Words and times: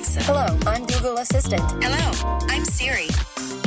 Alexa. 0.00 0.22
Hello, 0.22 0.46
I'm 0.66 0.86
Google 0.86 1.18
Assistant. 1.18 1.60
Hello, 1.84 2.38
I'm 2.48 2.64
Siri. 2.64 3.08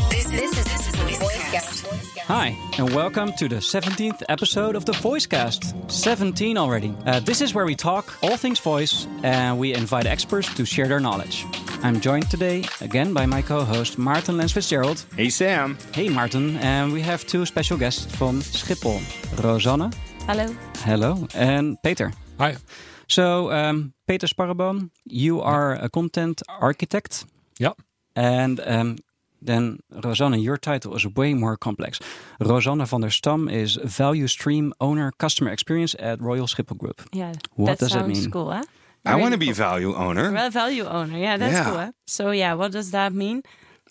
This 0.09 0.25
is 0.25 0.31
This 0.31 0.57
is 0.57 0.63
this 0.65 0.87
is 0.87 0.95
VoiceCast. 0.95 1.85
VoiceCast. 1.85 2.17
Hi, 2.25 2.57
and 2.79 2.89
welcome 2.95 3.33
to 3.33 3.47
the 3.47 3.57
17th 3.57 4.23
episode 4.29 4.75
of 4.75 4.83
the 4.85 4.93
Voicecast. 4.93 5.91
17 5.91 6.57
already. 6.57 6.95
Uh, 7.05 7.19
this 7.19 7.39
is 7.39 7.53
where 7.53 7.65
we 7.65 7.75
talk 7.75 8.17
all 8.23 8.35
things 8.35 8.59
voice 8.59 9.05
and 9.21 9.59
we 9.59 9.75
invite 9.75 10.07
experts 10.07 10.51
to 10.55 10.65
share 10.65 10.87
their 10.87 10.99
knowledge. 10.99 11.45
I'm 11.83 12.01
joined 12.01 12.31
today 12.31 12.63
again 12.81 13.13
by 13.13 13.27
my 13.27 13.43
co 13.43 13.63
host 13.63 13.99
Maarten 13.99 14.35
Lens-FitzGerald. 14.37 15.05
Hey 15.15 15.29
Sam. 15.29 15.77
Hey 15.93 16.07
Maarten. 16.07 16.57
and 16.63 16.91
we 16.91 17.01
have 17.01 17.27
two 17.27 17.45
special 17.45 17.77
guests 17.77 18.07
from 18.15 18.41
Schiphol 18.41 19.01
Rosanne, 19.43 19.91
Hello. 20.25 20.47
hello, 20.79 21.27
and 21.35 21.77
Peter. 21.83 22.11
Hi. 22.39 22.55
So, 23.07 23.51
um, 23.51 23.93
Peter 24.07 24.27
Sparreboom, 24.27 24.89
you 25.05 25.41
are 25.41 25.73
a 25.73 25.89
content 25.89 26.41
architect. 26.59 27.25
Ja. 27.59 27.73
And 28.15 28.59
um, 28.65 28.97
then, 29.41 29.79
Rosanne, 30.03 30.39
your 30.39 30.57
title 30.57 30.95
is 30.95 31.05
way 31.15 31.33
more 31.33 31.57
complex. 31.57 31.99
Rosanne 32.39 32.85
van 32.85 33.01
der 33.01 33.09
Stam 33.09 33.49
is 33.49 33.75
Value 33.83 34.27
Stream 34.27 34.73
Owner 34.79 35.11
Customer 35.17 35.51
Experience 35.51 35.95
at 35.99 36.21
Royal 36.21 36.47
Schiphol 36.47 36.77
Group. 36.77 37.01
Yeah. 37.11 37.33
What 37.55 37.67
that 37.67 37.79
does 37.79 37.91
that 37.91 38.07
mean? 38.07 38.31
cool, 38.31 38.51
huh? 38.51 38.63
I 39.05 39.15
want 39.17 39.33
to 39.33 39.37
be 39.37 39.51
value 39.51 39.93
owner. 39.95 40.31
Well, 40.31 40.49
value 40.49 40.85
owner. 40.85 41.17
Yeah, 41.17 41.37
that's 41.37 41.53
Yeah. 41.53 41.65
cool. 41.65 41.77
Huh? 41.77 41.91
So, 42.07 42.31
yeah, 42.31 42.53
what 42.53 42.71
does 42.71 42.91
that 42.91 43.11
mean? 43.13 43.41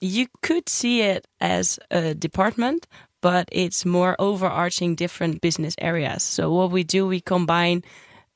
You 0.00 0.26
could 0.40 0.68
see 0.70 1.02
it 1.02 1.26
as 1.38 1.78
a 1.90 2.14
department, 2.14 2.86
but 3.20 3.48
it's 3.52 3.84
more 3.84 4.16
overarching 4.18 4.96
different 4.96 5.40
business 5.42 5.74
areas. 5.78 6.22
So, 6.22 6.50
what 6.50 6.70
we 6.70 6.82
do, 6.82 7.06
we 7.06 7.20
combine 7.20 7.82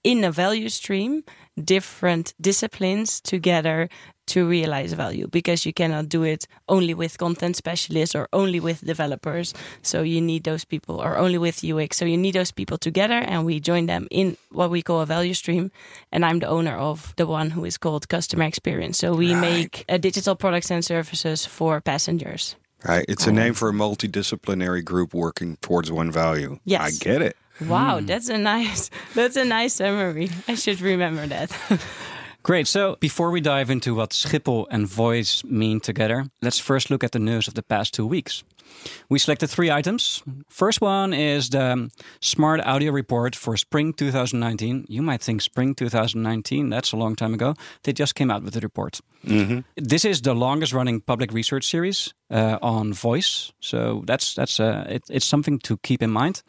in 0.07 0.23
a 0.23 0.31
value 0.31 0.69
stream 0.69 1.25
different 1.65 2.33
disciplines 2.41 3.21
together 3.21 3.89
to 4.27 4.47
realize 4.47 4.93
value 4.93 5.27
because 5.27 5.67
you 5.67 5.73
cannot 5.73 6.09
do 6.09 6.23
it 6.23 6.47
only 6.69 6.95
with 6.95 7.19
content 7.19 7.57
specialists 7.57 8.15
or 8.15 8.29
only 8.33 8.61
with 8.61 8.85
developers. 8.85 9.53
So 9.83 10.03
you 10.03 10.21
need 10.21 10.45
those 10.45 10.65
people, 10.65 11.01
or 11.01 11.17
only 11.17 11.39
with 11.39 11.65
UX. 11.65 11.97
So 11.97 12.05
you 12.05 12.17
need 12.17 12.35
those 12.35 12.53
people 12.53 12.79
together, 12.79 13.19
and 13.19 13.45
we 13.45 13.59
join 13.59 13.87
them 13.87 14.07
in 14.11 14.37
what 14.51 14.71
we 14.71 14.81
call 14.83 15.01
a 15.01 15.07
value 15.07 15.35
stream. 15.35 15.71
And 16.13 16.25
I'm 16.25 16.39
the 16.39 16.49
owner 16.49 16.77
of 16.77 17.13
the 17.17 17.27
one 17.27 17.51
who 17.51 17.65
is 17.65 17.77
called 17.77 18.09
customer 18.09 18.45
experience. 18.45 18.99
So 18.99 19.15
we 19.15 19.35
make 19.35 19.85
uh, 19.89 19.99
digital 19.99 20.37
products 20.37 20.71
and 20.71 20.85
services 20.85 21.47
for 21.47 21.81
passengers. 21.81 22.55
Right. 22.85 23.05
It's 23.09 23.27
a 23.27 23.33
name 23.33 23.55
for 23.55 23.71
a 23.71 23.73
multidisciplinary 23.73 24.85
group 24.85 25.15
working 25.15 25.57
towards 25.63 25.91
one 25.91 26.13
value. 26.13 26.59
Yes. 26.65 26.81
I 26.83 27.05
get 27.05 27.23
it. 27.23 27.37
Wow, 27.61 28.01
hmm. 28.01 28.07
that's 28.07 28.29
a 28.29 28.39
nice 28.39 28.91
that's 29.15 29.37
a 29.37 29.45
nice 29.45 29.75
summary. 29.75 30.31
I 30.49 30.55
should 30.55 30.81
remember 30.81 31.27
that. 31.27 31.51
Great. 32.43 32.69
So, 32.69 32.97
before 33.01 33.33
we 33.33 33.41
dive 33.41 33.71
into 33.71 33.95
what 33.95 34.11
Schiphol 34.11 34.67
and 34.71 34.87
voice 34.87 35.43
mean 35.43 35.81
together, 35.81 36.27
let's 36.43 36.61
first 36.61 36.91
look 36.91 37.03
at 37.03 37.11
the 37.11 37.19
news 37.19 37.49
of 37.49 37.55
the 37.55 37.63
past 37.63 37.93
two 37.93 38.07
weeks. 38.07 38.45
We 39.09 39.19
selected 39.19 39.49
three 39.51 39.71
items. 39.71 40.23
First 40.49 40.81
one 40.81 41.13
is 41.15 41.51
the 41.51 41.91
Smart 42.21 42.61
Audio 42.61 42.93
Report 42.93 43.35
for 43.37 43.57
Spring 43.57 43.93
2019. 43.93 44.87
You 44.89 45.03
might 45.03 45.23
think 45.23 45.43
Spring 45.43 45.75
2019, 45.75 46.71
that's 46.71 46.93
a 46.93 46.97
long 46.97 47.17
time 47.17 47.35
ago. 47.35 47.55
They 47.83 47.93
just 47.93 48.15
came 48.15 48.31
out 48.31 48.43
with 48.43 48.55
the 48.55 48.61
report. 48.61 49.01
This 49.77 50.05
is 50.05 50.23
the 50.23 50.35
longest 50.35 50.73
running 50.73 51.01
public 51.01 51.33
research 51.33 51.65
series 51.67 52.15
uh, 52.31 52.59
on 52.63 52.93
voice. 52.93 53.53
So 53.61 54.03
that's 54.07 54.35
that's 54.35 54.61
uh, 54.61 54.85
it, 54.89 55.03
it's 55.11 55.27
something 55.27 55.59
to 55.61 55.77
keep 55.83 56.03
in 56.03 56.11
mind. 56.11 56.43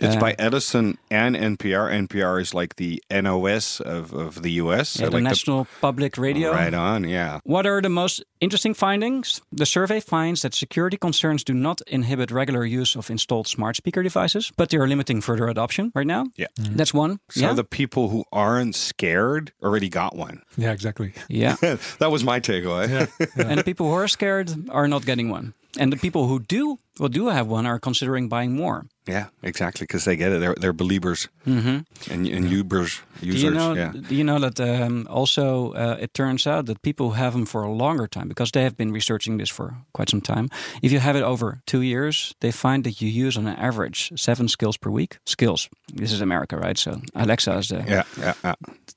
It's 0.00 0.16
Uh, 0.16 0.20
by 0.20 0.34
Edison 0.38 0.96
and 1.10 1.36
NPR. 1.36 1.90
NPR 1.90 2.40
is 2.40 2.54
like 2.54 2.76
the 2.76 3.02
NOS 3.10 3.80
of, 3.80 4.12
of 4.14 4.42
the 4.42 4.50
US. 4.62 4.96
yeah, 4.98 5.06
the 5.06 5.16
like 5.16 5.22
National 5.24 5.66
Public 5.80 6.16
Radio. 6.16 6.52
Right 6.52 6.74
on, 6.74 7.04
yeah. 7.04 7.40
What 7.44 7.66
are 7.66 7.80
the 7.82 7.88
most 7.88 8.24
interesting 8.40 8.74
findings? 8.74 9.42
The 9.56 9.66
survey 9.66 10.00
finds 10.00 10.40
that 10.42 10.54
security 10.54 10.96
concerns 10.96 11.44
do 11.44 11.52
not 11.62 11.80
inhibit 11.86 12.30
regular 12.30 12.64
use 12.64 12.96
of 12.96 13.10
installed 13.10 13.46
smart 13.46 13.76
speaker 13.76 14.02
devices, 14.02 14.52
but 14.56 14.68
they 14.70 14.76
are 14.76 14.86
limiting 14.86 15.20
further 15.20 15.48
adoption 15.48 15.92
right 15.94 16.06
now. 16.06 16.26
Yeah. 16.36 16.46
Mm-hmm. 16.58 16.76
That's 16.76 16.92
one. 16.92 17.20
So 17.30 17.40
yeah. 17.40 17.52
the 17.54 17.64
people 17.64 18.08
who 18.08 18.24
aren't 18.32 18.74
scared 18.74 19.52
already 19.62 19.88
got 19.88 20.16
one. 20.16 20.42
Yeah, 20.56 20.72
exactly. 20.72 21.14
yeah. 21.28 21.56
that 21.98 22.10
was 22.10 22.24
my 22.24 22.40
takeaway. 22.40 22.88
Yeah. 22.88 23.46
and 23.48 23.58
the 23.58 23.64
people 23.64 23.86
who 23.86 23.94
are 23.94 24.08
scared 24.08 24.50
are 24.70 24.88
not 24.88 25.06
getting 25.06 25.30
one. 25.30 25.54
And 25.78 25.92
the 25.92 25.96
people 25.96 26.26
who 26.26 26.40
do, 26.40 26.78
well, 26.98 27.08
do 27.08 27.28
have 27.28 27.46
one 27.46 27.64
are 27.64 27.78
considering 27.78 28.28
buying 28.28 28.54
more. 28.54 28.86
Yeah, 29.08 29.26
exactly, 29.42 29.84
because 29.84 30.04
they 30.04 30.16
get 30.16 30.32
it. 30.32 30.38
They're 30.40 30.54
they're 30.60 30.72
believers 30.72 31.28
and 31.44 31.84
and 32.10 32.46
Ubers 32.50 33.00
Do 33.20 33.26
users. 33.26 33.42
you 33.42 33.50
know? 33.50 33.74
yeah. 33.74 33.92
Do 34.08 34.14
you 34.14 34.22
know 34.24 34.38
that 34.38 34.60
um, 34.60 35.06
also 35.10 35.72
uh, 35.74 35.96
it 36.00 36.12
turns 36.14 36.46
out 36.46 36.66
that 36.66 36.80
people 36.82 37.06
who 37.06 37.14
have 37.16 37.32
them 37.32 37.46
for 37.46 37.62
a 37.64 37.72
longer 37.72 38.06
time 38.08 38.28
because 38.28 38.50
they 38.52 38.62
have 38.62 38.76
been 38.76 38.92
researching 38.94 39.38
this 39.38 39.50
for 39.50 39.74
quite 39.92 40.08
some 40.10 40.20
time. 40.20 40.48
If 40.82 40.92
you 40.92 41.00
have 41.00 41.16
it 41.18 41.22
over 41.24 41.60
two 41.66 41.80
years, 41.82 42.34
they 42.40 42.52
find 42.52 42.84
that 42.84 43.00
you 43.00 43.26
use 43.26 43.36
on 43.38 43.46
an 43.46 43.56
average 43.58 44.12
seven 44.16 44.48
skills 44.48 44.78
per 44.78 44.90
week. 44.90 45.18
Skills. 45.26 45.68
This 45.96 46.12
is 46.12 46.20
America, 46.20 46.56
right? 46.56 46.78
So 46.78 47.00
Alexa 47.14 47.58
is 47.58 47.68
the 47.68 47.84
Yeah, 47.88 48.04
yeah, 48.18 48.34
yeah. 48.44 48.54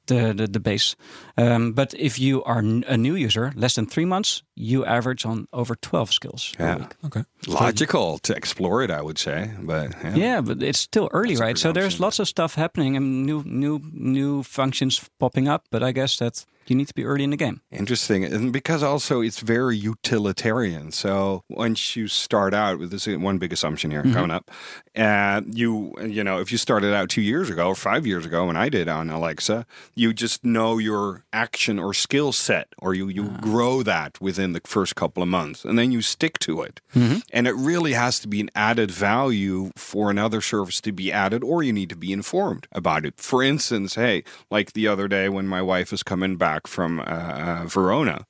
the, 0.08 0.34
the, 0.34 0.48
the 0.48 0.60
base. 0.60 0.96
Um, 1.38 1.74
but 1.74 1.94
if 1.98 2.20
you 2.20 2.44
are 2.44 2.60
n- 2.60 2.84
a 2.88 2.96
new 2.98 3.16
user, 3.16 3.52
less 3.56 3.74
than 3.76 3.86
three 3.88 4.06
months, 4.06 4.44
you 4.56 4.86
average 4.86 5.26
on 5.26 5.48
over 5.52 5.76
12 5.76 6.12
skills 6.14 6.54
per 6.58 6.64
Yeah. 6.66 6.78
week. 6.78 6.96
Okay. 7.04 7.24
Logical 7.48 8.20
to 8.20 8.34
explore 8.36 8.84
it, 8.84 8.92
I 8.92 9.02
would 9.02 9.18
say, 9.18 9.50
but 9.62 9.95
yeah. 10.04 10.16
Yeah, 10.16 10.42
but 10.42 10.64
it's 10.64 10.80
still 10.80 11.10
early, 11.12 11.36
That's 11.36 11.42
right? 11.42 11.58
So 11.58 11.72
there's 11.72 12.00
lots 12.00 12.20
of 12.20 12.28
stuff 12.28 12.56
happening 12.56 12.96
and 12.98 13.26
new 13.26 13.44
new 13.46 13.82
new 13.94 14.44
functions 14.44 15.10
popping 15.20 15.48
up. 15.48 15.66
But 15.72 15.84
I 15.84 15.92
guess 15.92 16.18
that 16.18 16.46
you 16.68 16.76
need 16.76 16.88
to 16.88 16.94
be 16.94 17.06
early 17.06 17.24
in 17.24 17.30
the 17.30 17.38
game. 17.38 17.62
Interesting, 17.72 18.24
and 18.26 18.52
because 18.52 18.84
also 18.84 19.22
it's 19.22 19.40
very 19.40 19.78
utilitarian. 19.78 20.92
So 20.92 21.44
once 21.50 21.96
you 21.96 22.08
start 22.08 22.54
out 22.54 22.80
with 22.80 22.92
this, 22.92 23.08
is 23.08 23.18
one 23.18 23.38
big 23.38 23.54
assumption 23.54 23.92
here 23.92 24.04
mm-hmm. 24.04 24.14
coming 24.14 24.32
up, 24.32 24.52
and 24.94 25.58
you 25.58 25.94
you 26.02 26.24
know 26.24 26.40
if 26.40 26.52
you 26.52 26.58
started 26.58 26.94
out 26.94 27.10
two 27.10 27.22
years 27.22 27.50
ago 27.50 27.68
or 27.68 27.76
five 27.76 28.06
years 28.06 28.26
ago 28.26 28.48
when 28.48 28.58
I 28.58 28.70
did 28.70 28.88
on 28.88 29.10
Alexa, 29.10 29.66
you 29.96 30.14
just 30.14 30.44
know 30.44 30.78
your 30.78 31.24
action 31.34 31.80
or 31.80 31.94
skill 31.94 32.32
set, 32.32 32.68
or 32.80 32.94
you 32.94 33.08
you 33.08 33.32
ah. 33.34 33.40
grow 33.42 33.84
that 33.84 34.20
within 34.20 34.54
the 34.54 34.62
first 34.66 34.96
couple 34.96 35.22
of 35.22 35.30
months, 35.30 35.66
and 35.66 35.78
then 35.78 35.92
you 35.92 36.02
stick 36.02 36.40
to 36.40 36.62
it, 36.62 36.82
mm-hmm. 36.96 37.20
and 37.32 37.48
it 37.48 37.56
really 37.56 37.94
has 37.94 38.20
to 38.20 38.28
be 38.28 38.42
an 38.42 38.50
added 38.56 38.92
value 38.92 39.72
for 39.76 40.10
another 40.10 40.42
service 40.42 40.82
to 40.82 40.92
be 40.92 41.12
added, 41.12 41.44
or 41.44 41.64
you 41.64 41.74
need 41.74 41.90
to 41.90 41.96
be 41.96 42.12
informed 42.12 42.68
about 42.72 43.06
it. 43.06 43.16
For 43.18 43.44
instance, 43.44 43.96
hey, 43.96 44.24
like 44.50 44.74
the 44.74 44.88
other 44.88 45.08
day 45.08 45.30
when 45.30 45.48
my 45.48 45.62
wife 45.62 45.92
was 45.92 46.04
coming 46.04 46.38
back 46.38 46.55
from 46.68 47.00
uh, 47.00 47.04
uh, 47.04 47.64
Verona. 47.68 48.26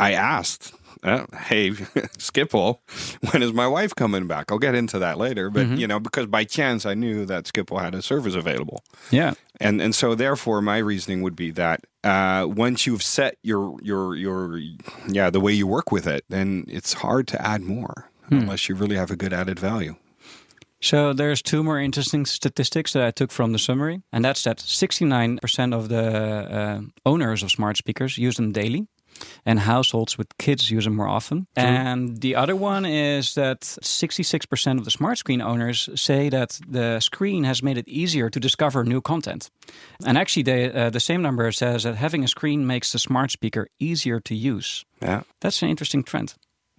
I 0.00 0.12
asked, 0.12 0.72
uh, 1.04 1.24
"Hey, 1.46 1.70
Schiphol, 2.18 2.78
when 3.30 3.42
is 3.42 3.52
my 3.52 3.66
wife 3.68 3.94
coming 3.94 4.26
back?" 4.26 4.50
I'll 4.50 4.58
get 4.58 4.74
into 4.74 4.98
that 4.98 5.18
later, 5.18 5.50
but 5.50 5.66
you 5.78 5.86
know, 5.86 6.00
because 6.00 6.26
by 6.26 6.44
chance 6.44 6.84
I 6.84 6.94
knew 6.94 7.24
that 7.26 7.44
Schiphol 7.44 7.80
had 7.80 7.94
a 7.94 8.02
service 8.02 8.34
available, 8.34 8.82
Yeah. 9.10 9.34
and 9.60 9.80
and 9.80 9.94
so 9.94 10.14
therefore 10.16 10.60
my 10.62 10.78
reasoning 10.78 11.22
would 11.22 11.36
be 11.36 11.50
that 11.52 11.80
uh, 12.02 12.46
once 12.48 12.86
you've 12.86 13.02
set 13.04 13.36
your 13.42 13.76
your 13.82 14.16
your 14.16 14.58
yeah 15.08 15.30
the 15.30 15.40
way 15.40 15.52
you 15.52 15.66
work 15.68 15.92
with 15.92 16.06
it, 16.08 16.24
then 16.28 16.64
it's 16.68 16.94
hard 16.94 17.28
to 17.28 17.40
add 17.40 17.62
more 17.62 18.10
unless 18.30 18.68
you 18.68 18.74
really 18.74 18.96
have 18.96 19.12
a 19.12 19.16
good 19.16 19.32
added 19.32 19.60
value. 19.60 19.94
So 20.84 21.14
there's 21.14 21.40
two 21.40 21.62
more 21.62 21.80
interesting 21.80 22.26
statistics 22.26 22.92
that 22.92 23.04
I 23.04 23.10
took 23.10 23.32
from 23.32 23.52
the 23.52 23.58
summary, 23.58 24.02
and 24.12 24.22
that's 24.22 24.42
that 24.42 24.58
69% 24.58 25.74
of 25.74 25.88
the 25.88 26.04
uh, 26.04 26.80
owners 27.06 27.42
of 27.42 27.50
smart 27.50 27.78
speakers 27.78 28.18
use 28.18 28.36
them 28.36 28.52
daily. 28.52 28.86
And 29.46 29.60
households 29.60 30.18
with 30.18 30.26
kids 30.38 30.72
use 30.72 30.84
them 30.84 30.96
more 30.96 31.06
often. 31.06 31.46
And 31.54 32.20
the 32.20 32.34
other 32.34 32.56
one 32.56 32.84
is 32.84 33.34
that 33.34 33.60
66% 33.60 34.78
of 34.78 34.84
the 34.84 34.90
smart 34.90 35.18
screen 35.18 35.40
owners 35.40 35.88
say 35.94 36.28
that 36.30 36.60
the 36.68 36.98
screen 36.98 37.44
has 37.44 37.62
made 37.62 37.78
it 37.78 37.86
easier 37.88 38.28
to 38.28 38.40
discover 38.40 38.84
new 38.84 39.00
content. 39.00 39.50
And 40.04 40.18
actually, 40.18 40.42
they, 40.42 40.72
uh, 40.72 40.90
the 40.90 40.98
same 40.98 41.22
number 41.22 41.52
says 41.52 41.84
that 41.84 41.94
having 41.94 42.24
a 42.24 42.28
screen 42.28 42.66
makes 42.66 42.90
the 42.90 42.98
smart 42.98 43.30
speaker 43.30 43.68
easier 43.78 44.18
to 44.20 44.34
use. 44.34 44.84
Yeah, 45.00 45.22
That's 45.40 45.62
an 45.62 45.68
interesting 45.68 46.02
trend. 46.02 46.34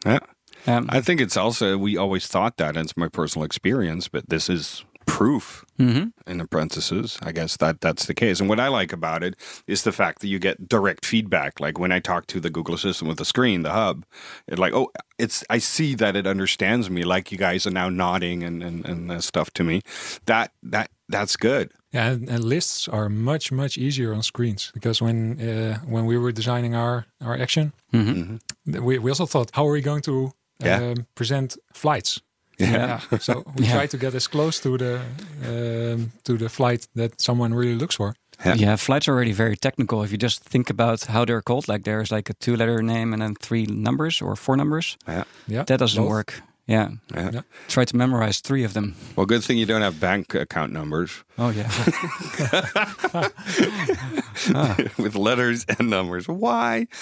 yeah. 0.05 0.19
Um, 0.67 0.87
I 0.89 1.01
think 1.01 1.21
it's 1.21 1.37
also 1.37 1.77
we 1.77 1.97
always 1.97 2.27
thought 2.27 2.57
that, 2.57 2.75
and 2.77 2.85
it's 2.85 2.97
my 2.97 3.07
personal 3.07 3.45
experience, 3.45 4.07
but 4.07 4.29
this 4.29 4.49
is 4.49 4.83
proof 5.05 5.63
mhm. 5.79 6.11
in 6.25 6.41
apprentices. 6.41 7.19
I 7.21 7.31
guess 7.31 7.57
that 7.57 7.79
that's 7.79 8.05
the 8.05 8.13
case. 8.13 8.39
And 8.39 8.49
what 8.49 8.59
I 8.59 8.69
like 8.69 8.91
about 8.91 9.23
it 9.23 9.35
is 9.67 9.83
the 9.83 9.91
fact 9.91 10.21
that 10.21 10.27
you 10.27 10.39
get 10.39 10.67
direct 10.67 11.05
feedback. 11.05 11.59
Like 11.59 11.77
when 11.79 11.91
I 11.91 11.99
talk 11.99 12.25
to 12.27 12.39
the 12.39 12.49
Google 12.49 12.73
Assistant 12.75 13.07
with 13.07 13.17
the 13.19 13.25
screen, 13.25 13.61
the 13.61 13.71
hub, 13.71 14.03
it 14.47 14.57
like, 14.57 14.73
oh, 14.73 14.91
it's 15.19 15.43
I 15.49 15.59
see 15.59 15.95
that 15.95 16.15
it 16.15 16.25
understands 16.25 16.89
me. 16.89 17.03
Like 17.03 17.31
you 17.31 17.37
guys 17.37 17.67
are 17.67 17.71
now 17.71 17.89
nodding 17.89 18.43
and 18.43 18.63
and, 18.63 18.85
and 18.85 19.23
stuff 19.23 19.51
to 19.51 19.63
me. 19.63 19.81
That 20.25 20.51
that 20.63 20.89
that's 21.07 21.35
good. 21.37 21.71
Yeah, 21.93 22.11
and, 22.11 22.27
and 22.29 22.43
lists 22.43 22.87
are 22.87 23.07
much 23.09 23.51
much 23.51 23.77
easier 23.77 24.13
on 24.13 24.23
screens 24.23 24.71
because 24.73 25.01
when 25.01 25.39
uh, 25.39 25.77
when 25.85 26.05
we 26.07 26.17
were 26.17 26.31
designing 26.31 26.75
our 26.75 27.05
our 27.21 27.37
action, 27.41 27.71
Mhm. 27.93 28.39
we, 28.65 28.97
we 28.97 29.11
also 29.11 29.25
thought, 29.25 29.51
how 29.53 29.67
are 29.67 29.71
we 29.71 29.81
going 29.81 30.01
to 30.01 30.33
Yeah. 30.63 30.91
um, 30.91 31.05
present 31.15 31.57
flights? 31.73 32.21
Yeah. 32.59 32.99
So 33.19 33.43
we 33.55 33.65
Yeah. 33.65 33.73
try 33.73 33.87
to 33.87 33.97
get 33.97 34.15
as 34.15 34.27
close 34.27 34.59
to 34.61 34.77
the 34.77 34.99
um, 35.45 36.11
to 36.23 36.37
the 36.37 36.49
flight 36.49 36.87
that 36.95 37.21
someone 37.21 37.53
really 37.53 37.75
looks 37.75 37.95
for. 37.95 38.15
Yeah. 38.45 38.55
Yeah, 38.57 38.75
flights 38.77 39.07
are 39.07 39.13
already 39.13 39.33
very 39.33 39.55
technical. 39.57 40.03
If 40.03 40.11
you 40.11 40.17
just 40.17 40.43
think 40.49 40.69
about 40.69 41.05
how 41.05 41.25
they're 41.25 41.41
called, 41.41 41.67
like 41.67 41.83
there's 41.83 42.11
like 42.11 42.29
a 42.29 42.33
two-letter 42.33 42.81
name 42.81 43.13
and 43.13 43.21
then 43.21 43.35
three 43.35 43.65
numbers 43.65 44.21
or 44.21 44.35
four 44.35 44.57
numbers. 44.57 44.97
Yeah. 45.07 45.23
Yeah, 45.47 45.63
That 45.65 45.79
doesn't 45.79 46.01
both. 46.03 46.09
work. 46.11 46.41
Yeah. 46.67 46.89
Yeah. 47.13 47.29
Yeah. 47.33 47.41
Try 47.67 47.85
to 47.85 47.95
memorize 47.97 48.41
three 48.41 48.65
of 48.65 48.73
them. 48.73 48.95
Well, 49.15 49.25
good 49.25 49.43
thing 49.43 49.57
you 49.57 49.65
don't 49.65 49.81
have 49.81 49.99
bank 49.99 50.33
account 50.35 50.71
numbers 50.73 51.23
Oh 51.37 51.49
yeah. 51.49 51.69
with 54.97 55.15
letters 55.15 55.65
and 55.79 55.89
numbers. 55.89 56.27
Why? 56.27 56.87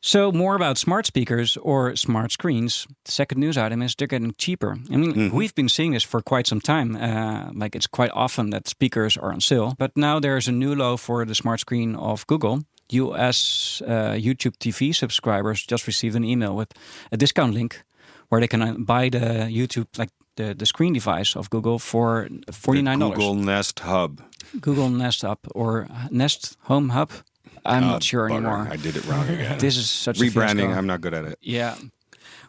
so 0.00 0.32
more 0.32 0.54
about 0.54 0.78
smart 0.78 1.06
speakers 1.06 1.56
or 1.58 1.94
smart 1.96 2.32
screens. 2.32 2.86
The 3.04 3.12
second 3.12 3.38
news 3.40 3.56
item 3.58 3.82
is 3.82 3.94
they're 3.94 4.06
getting 4.06 4.34
cheaper. 4.38 4.76
I 4.92 4.96
mean, 4.96 5.30
we've 5.30 5.54
been 5.54 5.68
seeing 5.68 5.92
this 5.92 6.04
for 6.04 6.22
quite 6.22 6.46
some 6.46 6.60
time. 6.60 6.96
Uh, 6.96 7.50
like 7.54 7.76
it's 7.76 7.86
quite 7.86 8.10
often 8.14 8.50
that 8.50 8.68
speakers 8.68 9.16
are 9.16 9.32
on 9.32 9.40
sale. 9.40 9.74
But 9.78 9.96
now 9.96 10.20
there's 10.20 10.48
a 10.48 10.52
new 10.52 10.74
low 10.74 10.96
for 10.96 11.24
the 11.24 11.34
smart 11.34 11.60
screen 11.60 11.96
of 11.96 12.26
Google. 12.26 12.64
US 12.92 13.82
uh, 13.86 14.16
YouTube 14.18 14.56
TV 14.58 14.94
subscribers 14.94 15.64
just 15.64 15.86
received 15.86 16.16
an 16.16 16.24
email 16.24 16.56
with 16.56 16.72
a 17.12 17.16
discount 17.16 17.54
link 17.54 17.82
where 18.28 18.40
they 18.40 18.48
can 18.48 18.62
uh, 18.62 18.74
buy 18.78 19.08
the 19.10 19.48
YouTube 19.48 19.86
like 19.96 20.10
the, 20.36 20.54
the 20.54 20.66
screen 20.66 20.92
device 20.94 21.36
of 21.36 21.50
Google 21.50 21.78
for 21.78 22.28
forty 22.50 22.82
nine 22.82 22.98
dollars. 22.98 23.18
Google 23.18 23.34
Nest 23.34 23.80
Hub. 23.80 24.22
Google 24.60 24.88
Nest 24.88 25.22
Hub 25.22 25.38
or 25.54 25.86
Nest 26.10 26.56
Home 26.62 26.88
Hub. 26.90 27.10
I'm 27.64 27.84
Uh, 27.84 27.86
not 27.92 28.02
sure 28.02 28.28
anymore. 28.30 28.68
I 28.70 28.76
did 28.76 28.96
it 28.96 29.06
wrong 29.06 29.28
again. 29.28 29.58
This 29.58 29.76
is 29.76 29.90
such 29.90 30.18
a 30.20 30.24
Rebranding. 30.24 30.74
I'm 30.76 30.86
not 30.86 31.00
good 31.00 31.14
at 31.14 31.24
it. 31.24 31.38
Yeah. 31.40 31.76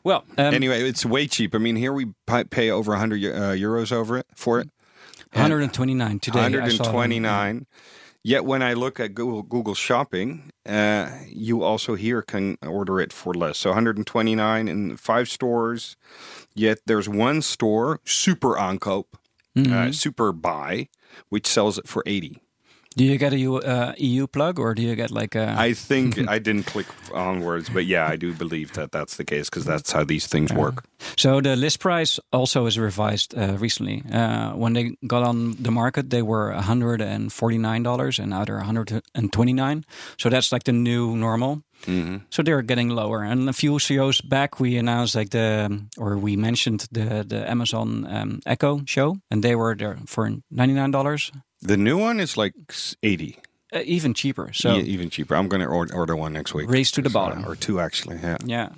Well, 0.03 0.23
um, 0.37 0.53
Anyway, 0.53 0.81
it's 0.87 1.05
way 1.05 1.27
cheap. 1.27 1.53
I 1.53 1.57
mean, 1.59 1.75
here 1.75 1.93
we 1.93 2.07
pay 2.49 2.71
over 2.71 2.91
100 2.91 3.23
uh, 3.23 3.39
euros 3.51 3.91
over 3.91 4.17
it 4.17 4.25
for 4.35 4.59
it. 4.59 4.69
129 5.33 6.19
today. 6.19 6.39
I 6.39 6.49
saw 6.69 6.83
129. 6.85 7.65
Yet 8.23 8.45
when 8.45 8.61
I 8.61 8.73
look 8.73 8.99
at 8.99 9.15
Google 9.15 9.41
Google 9.41 9.73
Shopping, 9.73 10.51
uh, 10.67 11.09
you 11.27 11.63
also 11.63 11.95
here 11.95 12.21
can 12.21 12.57
order 12.61 12.99
it 12.99 13.11
for 13.11 13.33
less. 13.33 13.57
So 13.57 13.71
129 13.71 14.67
in 14.67 14.97
five 14.97 15.27
stores. 15.27 15.95
Yet 16.53 16.79
there's 16.85 17.09
one 17.09 17.41
store, 17.41 17.99
Super 18.05 18.55
Aankoop, 18.55 19.05
Mm-hmm. 19.57 19.73
uh, 19.73 19.91
Super 19.91 20.31
Buy, 20.31 20.87
which 21.29 21.45
sells 21.47 21.77
it 21.77 21.85
for 21.87 22.03
80. 22.05 22.41
Do 22.97 23.05
you 23.05 23.17
get 23.17 23.31
a 23.33 23.37
U, 23.37 23.55
uh, 23.57 23.93
EU 23.97 24.27
plug 24.27 24.59
or 24.59 24.73
do 24.75 24.81
you 24.81 24.95
get 24.95 25.11
like 25.11 25.33
a? 25.35 25.55
I 25.57 25.73
think 25.73 26.17
I 26.27 26.39
didn't 26.39 26.65
click 26.65 26.87
onwards, 27.13 27.69
but 27.69 27.85
yeah, 27.85 28.05
I 28.13 28.17
do 28.17 28.33
believe 28.33 28.73
that 28.73 28.91
that's 28.91 29.15
the 29.15 29.23
case 29.23 29.49
because 29.49 29.63
that's 29.65 29.91
how 29.93 30.03
these 30.03 30.27
things 30.27 30.51
work. 30.51 30.83
so 31.17 31.39
the 31.41 31.55
list 31.55 31.79
price 31.79 32.19
also 32.33 32.65
is 32.67 32.77
revised 32.77 33.33
uh, 33.37 33.55
recently. 33.61 34.03
Uh, 34.11 34.51
when 34.57 34.73
they 34.73 34.95
got 35.07 35.23
on 35.23 35.55
the 35.63 35.71
market, 35.71 36.09
they 36.09 36.21
were 36.21 36.51
149 36.53 37.83
dollars, 37.83 38.19
and 38.19 38.29
now 38.29 38.43
they're 38.45 38.57
129. 38.57 39.85
So 40.17 40.29
that's 40.29 40.51
like 40.51 40.63
the 40.63 40.73
new 40.73 41.15
normal. 41.15 41.61
So 42.29 42.43
they're 42.43 42.61
getting 42.61 42.89
lower. 42.89 43.23
And 43.23 43.49
a 43.49 43.53
few 43.53 43.79
shows 43.79 44.21
back, 44.21 44.59
we 44.59 44.77
announced 44.77 45.15
like 45.15 45.29
the, 45.31 45.81
or 45.97 46.15
we 46.17 46.35
mentioned 46.35 46.87
the 46.91 47.23
the 47.27 47.49
Amazon 47.49 48.05
um, 48.05 48.39
Echo 48.45 48.81
show, 48.85 49.17
and 49.31 49.41
they 49.43 49.55
were 49.55 49.75
there 49.75 49.97
for 50.05 50.29
99 50.51 50.91
dollars, 50.91 51.31
The 51.61 51.77
new 51.77 51.97
one 51.97 52.19
is 52.19 52.37
like 52.37 52.53
80. 53.03 53.37
uh, 53.73 53.81
even 53.85 54.13
cheaper. 54.13 54.51
So 54.53 54.75
Yeah, 54.75 54.81
even 54.83 55.09
cheaper. 55.09 55.35
I'm 55.35 55.47
going 55.47 55.61
to 55.61 55.67
order, 55.67 55.93
order 55.95 56.15
one 56.15 56.33
next 56.33 56.53
week. 56.53 56.69
Race 56.69 56.91
to 56.91 57.01
the 57.01 57.09
bottom. 57.09 57.45
or 57.45 57.55
two 57.55 57.79
actually. 57.79 58.17
Yeah. 58.17 58.37
yeah. 58.45 58.69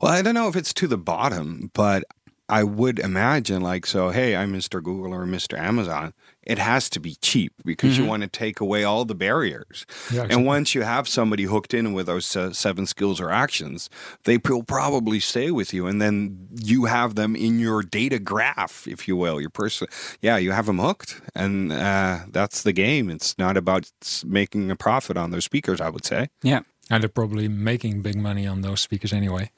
Well, 0.00 0.12
I 0.12 0.22
don't 0.22 0.34
know 0.34 0.48
if 0.48 0.56
it's 0.56 0.72
to 0.74 0.86
the 0.86 0.98
bottom, 0.98 1.70
but 1.74 2.04
I 2.48 2.64
would 2.64 2.98
imagine 2.98 3.62
like 3.62 3.86
so. 3.86 4.10
Hey, 4.10 4.36
I'm 4.36 4.52
Mr. 4.52 4.82
Google 4.82 5.12
or 5.12 5.26
Mr. 5.26 5.58
Amazon. 5.58 6.12
It 6.48 6.58
has 6.58 6.88
to 6.90 7.00
be 7.00 7.16
cheap 7.20 7.52
because 7.64 7.98
you 7.98 8.04
want 8.04 8.22
to 8.22 8.28
take 8.28 8.58
away 8.60 8.82
all 8.82 9.04
the 9.04 9.14
barriers. 9.14 9.86
Yeah, 10.12 10.26
and 10.30 10.46
once 10.46 10.74
you 10.74 10.82
have 10.82 11.06
somebody 11.06 11.44
hooked 11.44 11.74
in 11.74 11.92
with 11.92 12.06
those 12.06 12.34
uh, 12.34 12.52
seven 12.52 12.86
skills 12.86 13.20
or 13.20 13.30
actions, 13.30 13.90
they 14.24 14.38
will 14.38 14.62
probably 14.62 15.20
stay 15.20 15.50
with 15.50 15.74
you, 15.74 15.86
and 15.86 16.00
then 16.00 16.48
you 16.54 16.86
have 16.86 17.14
them 17.14 17.36
in 17.36 17.60
your 17.60 17.82
data 17.82 18.18
graph, 18.18 18.86
if 18.88 19.06
you 19.06 19.16
will. 19.16 19.40
Your 19.40 19.50
person, 19.50 19.88
yeah, 20.22 20.38
you 20.38 20.52
have 20.52 20.66
them 20.66 20.78
hooked, 20.78 21.20
and 21.34 21.70
uh, 21.72 22.20
that's 22.30 22.62
the 22.62 22.72
game. 22.72 23.10
It's 23.10 23.38
not 23.38 23.56
about 23.56 23.90
making 24.26 24.70
a 24.70 24.76
profit 24.76 25.16
on 25.16 25.30
those 25.30 25.44
speakers. 25.44 25.80
I 25.80 25.90
would 25.90 26.04
say. 26.04 26.28
Yeah. 26.42 26.60
And 26.90 27.02
they're 27.02 27.10
probably 27.10 27.48
making 27.48 28.00
big 28.00 28.16
money 28.16 28.46
on 28.46 28.62
those 28.62 28.80
speakers 28.80 29.12
anyway. 29.12 29.50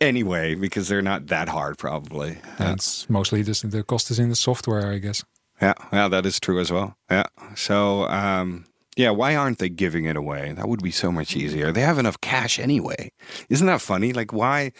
Anyway, 0.00 0.54
because 0.54 0.88
they're 0.88 1.02
not 1.02 1.26
that 1.26 1.48
hard, 1.48 1.76
probably. 1.76 2.38
And 2.58 2.76
it's 2.76 3.08
mostly 3.10 3.42
this, 3.42 3.60
the 3.60 3.82
cost 3.82 4.10
is 4.10 4.18
in 4.18 4.30
the 4.30 4.36
software, 4.36 4.90
I 4.90 4.98
guess. 4.98 5.22
Yeah, 5.60 5.74
yeah, 5.92 6.08
that 6.08 6.26
is 6.26 6.40
true 6.40 6.60
as 6.60 6.72
well. 6.72 6.96
Yeah. 7.10 7.26
So, 7.54 8.08
um, 8.08 8.64
yeah, 8.96 9.10
why 9.10 9.34
aren't 9.34 9.58
they 9.58 9.68
giving 9.68 10.04
it 10.04 10.16
away? 10.16 10.52
That 10.52 10.68
would 10.68 10.82
be 10.82 10.90
so 10.90 11.10
much 11.10 11.36
easier. 11.36 11.72
They 11.72 11.80
have 11.80 11.98
enough 11.98 12.20
cash 12.20 12.58
anyway. 12.58 13.12
Isn't 13.48 13.66
that 13.66 13.80
funny? 13.80 14.12
Like, 14.12 14.32
why? 14.32 14.72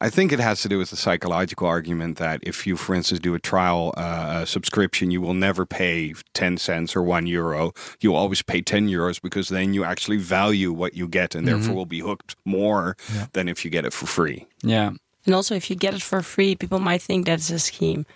I 0.00 0.08
think 0.08 0.30
it 0.32 0.38
has 0.38 0.62
to 0.62 0.68
do 0.68 0.78
with 0.78 0.90
the 0.90 0.96
psychological 0.96 1.66
argument 1.66 2.16
that 2.18 2.40
if 2.42 2.64
you, 2.64 2.76
for 2.76 2.94
instance, 2.94 3.18
do 3.20 3.34
a 3.34 3.40
trial 3.40 3.92
uh, 3.96 4.44
subscription, 4.44 5.10
you 5.10 5.20
will 5.20 5.34
never 5.34 5.66
pay 5.66 6.14
10 6.34 6.58
cents 6.58 6.94
or 6.94 7.02
one 7.02 7.26
euro. 7.26 7.72
You'll 8.00 8.14
always 8.14 8.40
pay 8.40 8.62
10 8.62 8.88
euros 8.88 9.20
because 9.20 9.48
then 9.48 9.74
you 9.74 9.82
actually 9.82 10.18
value 10.18 10.72
what 10.72 10.94
you 10.94 11.08
get 11.08 11.34
and 11.34 11.46
therefore 11.46 11.74
will 11.74 11.86
be 11.86 12.00
hooked 12.00 12.36
more 12.44 12.96
than 13.32 13.48
if 13.48 13.64
you 13.64 13.70
get 13.70 13.84
it 13.84 13.92
for 13.92 14.06
free. 14.06 14.46
Yeah. 14.62 14.92
And 15.26 15.34
also, 15.34 15.54
if 15.54 15.68
you 15.70 15.76
get 15.76 15.94
it 15.94 16.02
for 16.02 16.22
free, 16.22 16.54
people 16.54 16.78
might 16.78 17.02
think 17.02 17.26
that's 17.26 17.50
a 17.50 17.58
scheme. 17.58 18.06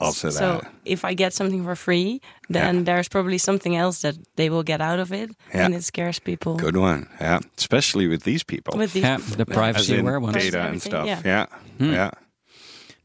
Also, 0.00 0.28
that. 0.28 0.38
so 0.38 0.60
if 0.84 1.04
I 1.04 1.14
get 1.14 1.32
something 1.34 1.64
for 1.64 1.76
free, 1.76 2.20
then 2.48 2.84
there's 2.84 3.08
probably 3.08 3.38
something 3.38 3.76
else 3.76 4.00
that 4.02 4.14
they 4.36 4.48
will 4.50 4.62
get 4.62 4.80
out 4.80 4.98
of 5.00 5.12
it, 5.12 5.30
Yeah. 5.54 5.64
and 5.66 5.74
it 5.74 5.84
scares 5.84 6.18
people. 6.18 6.56
Good 6.56 6.76
one. 6.76 7.06
Yeah. 7.20 7.40
Especially 7.58 8.06
with 8.08 8.22
these 8.22 8.42
people. 8.44 8.78
With 8.78 8.92
these 8.94 9.02
Yeah, 9.04 9.18
the 9.36 9.44
privacy 9.46 9.94
in 9.94 10.00
aware 10.00 10.18
ones. 10.20 10.36
data 10.36 10.60
and 10.62 10.80
stuff. 10.80 11.06
yeah. 11.06 11.20
Yeah. 11.24 11.46
Yeah. 11.78 12.10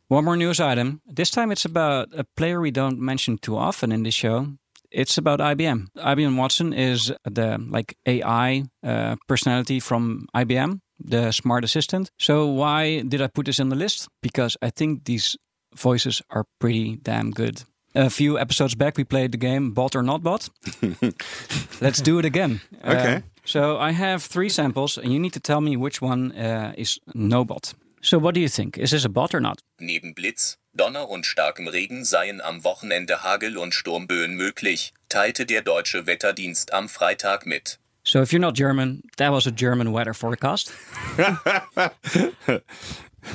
One 0.09 0.23
more 0.23 0.37
news 0.37 0.59
item. 0.59 1.01
This 1.05 1.29
time 1.29 1.51
it's 1.51 1.65
about 1.65 2.07
a 2.17 2.23
player 2.37 2.61
we 2.61 2.71
don't 2.71 2.99
mention 2.99 3.37
too 3.37 3.57
often 3.57 3.91
in 3.91 4.03
the 4.03 4.11
show. 4.11 4.47
It's 4.89 5.17
about 5.17 5.39
IBM. 5.41 5.87
IBM 5.97 6.37
Watson 6.37 6.71
is 6.73 7.11
the 7.25 7.57
like 7.69 7.97
AI 8.05 8.63
uh, 8.83 9.15
personality 9.27 9.81
from 9.81 10.27
IBM, 10.33 10.79
the 10.97 11.31
smart 11.33 11.63
assistant. 11.65 12.09
So 12.17 12.45
why 12.45 13.01
did 13.01 13.21
I 13.21 13.27
put 13.27 13.45
this 13.45 13.59
in 13.59 13.67
the 13.69 13.75
list? 13.75 14.07
Because 14.21 14.55
I 14.61 14.69
think 14.69 15.03
these 15.03 15.35
voices 15.77 16.21
are 16.29 16.45
pretty 16.59 16.97
damn 17.03 17.31
good. 17.31 17.63
A 17.95 18.09
few 18.09 18.37
episodes 18.37 18.75
back, 18.75 18.97
we 18.97 19.03
played 19.03 19.31
the 19.31 19.37
game 19.39 19.71
Bot 19.73 19.95
or 19.95 20.03
Not 20.03 20.21
Bot. 20.21 20.49
Let's 21.81 22.01
do 22.01 22.19
it 22.19 22.25
again. 22.25 22.61
Uh, 22.83 22.91
Okay. 22.95 23.23
so 23.45 23.77
I 23.79 23.91
have 23.91 24.21
three 24.23 24.49
samples, 24.49 24.97
and 24.97 25.11
you 25.11 25.19
need 25.19 25.33
to 25.33 25.39
tell 25.39 25.61
me 25.61 25.75
which 25.77 26.01
one 26.01 26.31
uh, 26.33 26.73
is 26.77 26.99
no 27.15 27.43
bot. 27.45 27.73
So 28.01 28.19
what 28.19 28.35
do 28.35 28.39
you 28.41 28.49
think? 28.49 28.77
Is 28.77 28.91
this 28.91 29.05
a 29.05 29.09
bot 29.09 29.33
or 29.33 29.39
not? 29.41 29.61
Neben 29.79 30.13
Blitz, 30.13 30.57
Donner 30.75 31.09
und 31.09 31.25
starkem 31.25 31.67
Regen 31.67 32.05
seien 32.05 32.39
am 32.41 32.63
Wochenende 32.63 33.23
Hagel- 33.23 33.57
und 33.57 33.73
Sturmböen 33.73 34.35
möglich, 34.35 34.93
teilte 35.09 35.45
der 35.45 35.61
deutsche 35.63 36.05
Wetterdienst 36.05 36.73
am 36.73 36.87
Freitag 36.89 37.45
mit. 37.47 37.79
So 38.03 38.21
if 38.21 38.31
you're 38.31 38.39
not 38.39 38.55
German, 38.55 39.01
that 39.17 39.31
was 39.31 39.47
a 39.47 39.51
German 39.51 39.91
weather 39.91 40.13
forecast. 40.13 40.71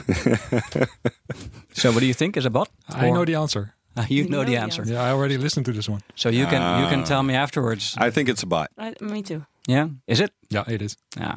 so 1.72 1.90
what 1.92 2.00
do 2.00 2.06
you 2.06 2.14
think 2.14 2.36
is 2.36 2.44
a 2.44 2.50
bot? 2.50 2.68
I 2.88 3.08
Or- 3.08 3.14
know 3.14 3.24
the 3.24 3.34
answer. 3.36 3.74
Uh, 3.94 4.06
you, 4.08 4.26
know, 4.26 4.42
the 4.42 4.56
answer. 4.56 4.82
Yeah, 4.86 5.02
I 5.02 5.10
already 5.10 5.36
listened 5.36 5.66
to 5.66 5.72
this 5.72 5.86
one. 5.86 6.00
So 6.14 6.30
you 6.30 6.46
can 6.46 6.82
you 6.82 6.88
can 6.88 7.04
tell 7.04 7.22
me 7.22 7.34
afterwards. 7.34 7.94
I 7.98 8.08
think 8.10 8.30
it's 8.30 8.42
a 8.42 8.46
bot. 8.46 8.70
I, 8.78 8.94
me 9.02 9.20
too. 9.22 9.44
yeah, 9.68 9.88
is 10.06 10.18
it? 10.18 10.30
Yeah, 10.48 10.64
it 10.66 10.80
is. 10.80 10.96
Yeah. 11.14 11.36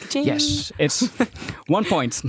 Ka-ching. 0.00 0.24
Yes, 0.26 0.72
it's 0.76 1.06
one 1.68 1.84
point. 1.84 2.20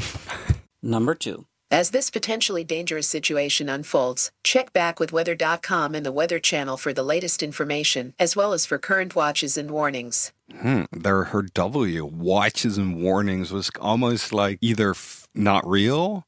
Number 0.83 1.15
two. 1.15 1.47
As 1.71 1.89
this 1.89 2.11
potentially 2.11 2.63
dangerous 2.63 3.07
situation 3.07 3.67
unfolds, 3.67 4.29
check 4.43 4.71
back 4.71 4.99
with 4.99 5.11
weather.com 5.11 5.95
and 5.95 6.05
the 6.05 6.11
Weather 6.11 6.37
Channel 6.39 6.77
for 6.77 6.93
the 6.93 7.01
latest 7.01 7.41
information, 7.41 8.13
as 8.19 8.35
well 8.35 8.53
as 8.53 8.67
for 8.67 8.77
current 8.77 9.15
watches 9.15 9.57
and 9.57 9.71
warnings. 9.71 10.31
Hmm. 10.61 10.83
There, 10.91 11.23
her 11.23 11.41
W 11.41 12.05
watches 12.05 12.77
and 12.77 13.01
warnings 13.01 13.51
was 13.51 13.71
almost 13.81 14.31
like 14.31 14.59
either 14.61 14.91
f- 14.91 15.24
not 15.35 15.67
real 15.67 16.25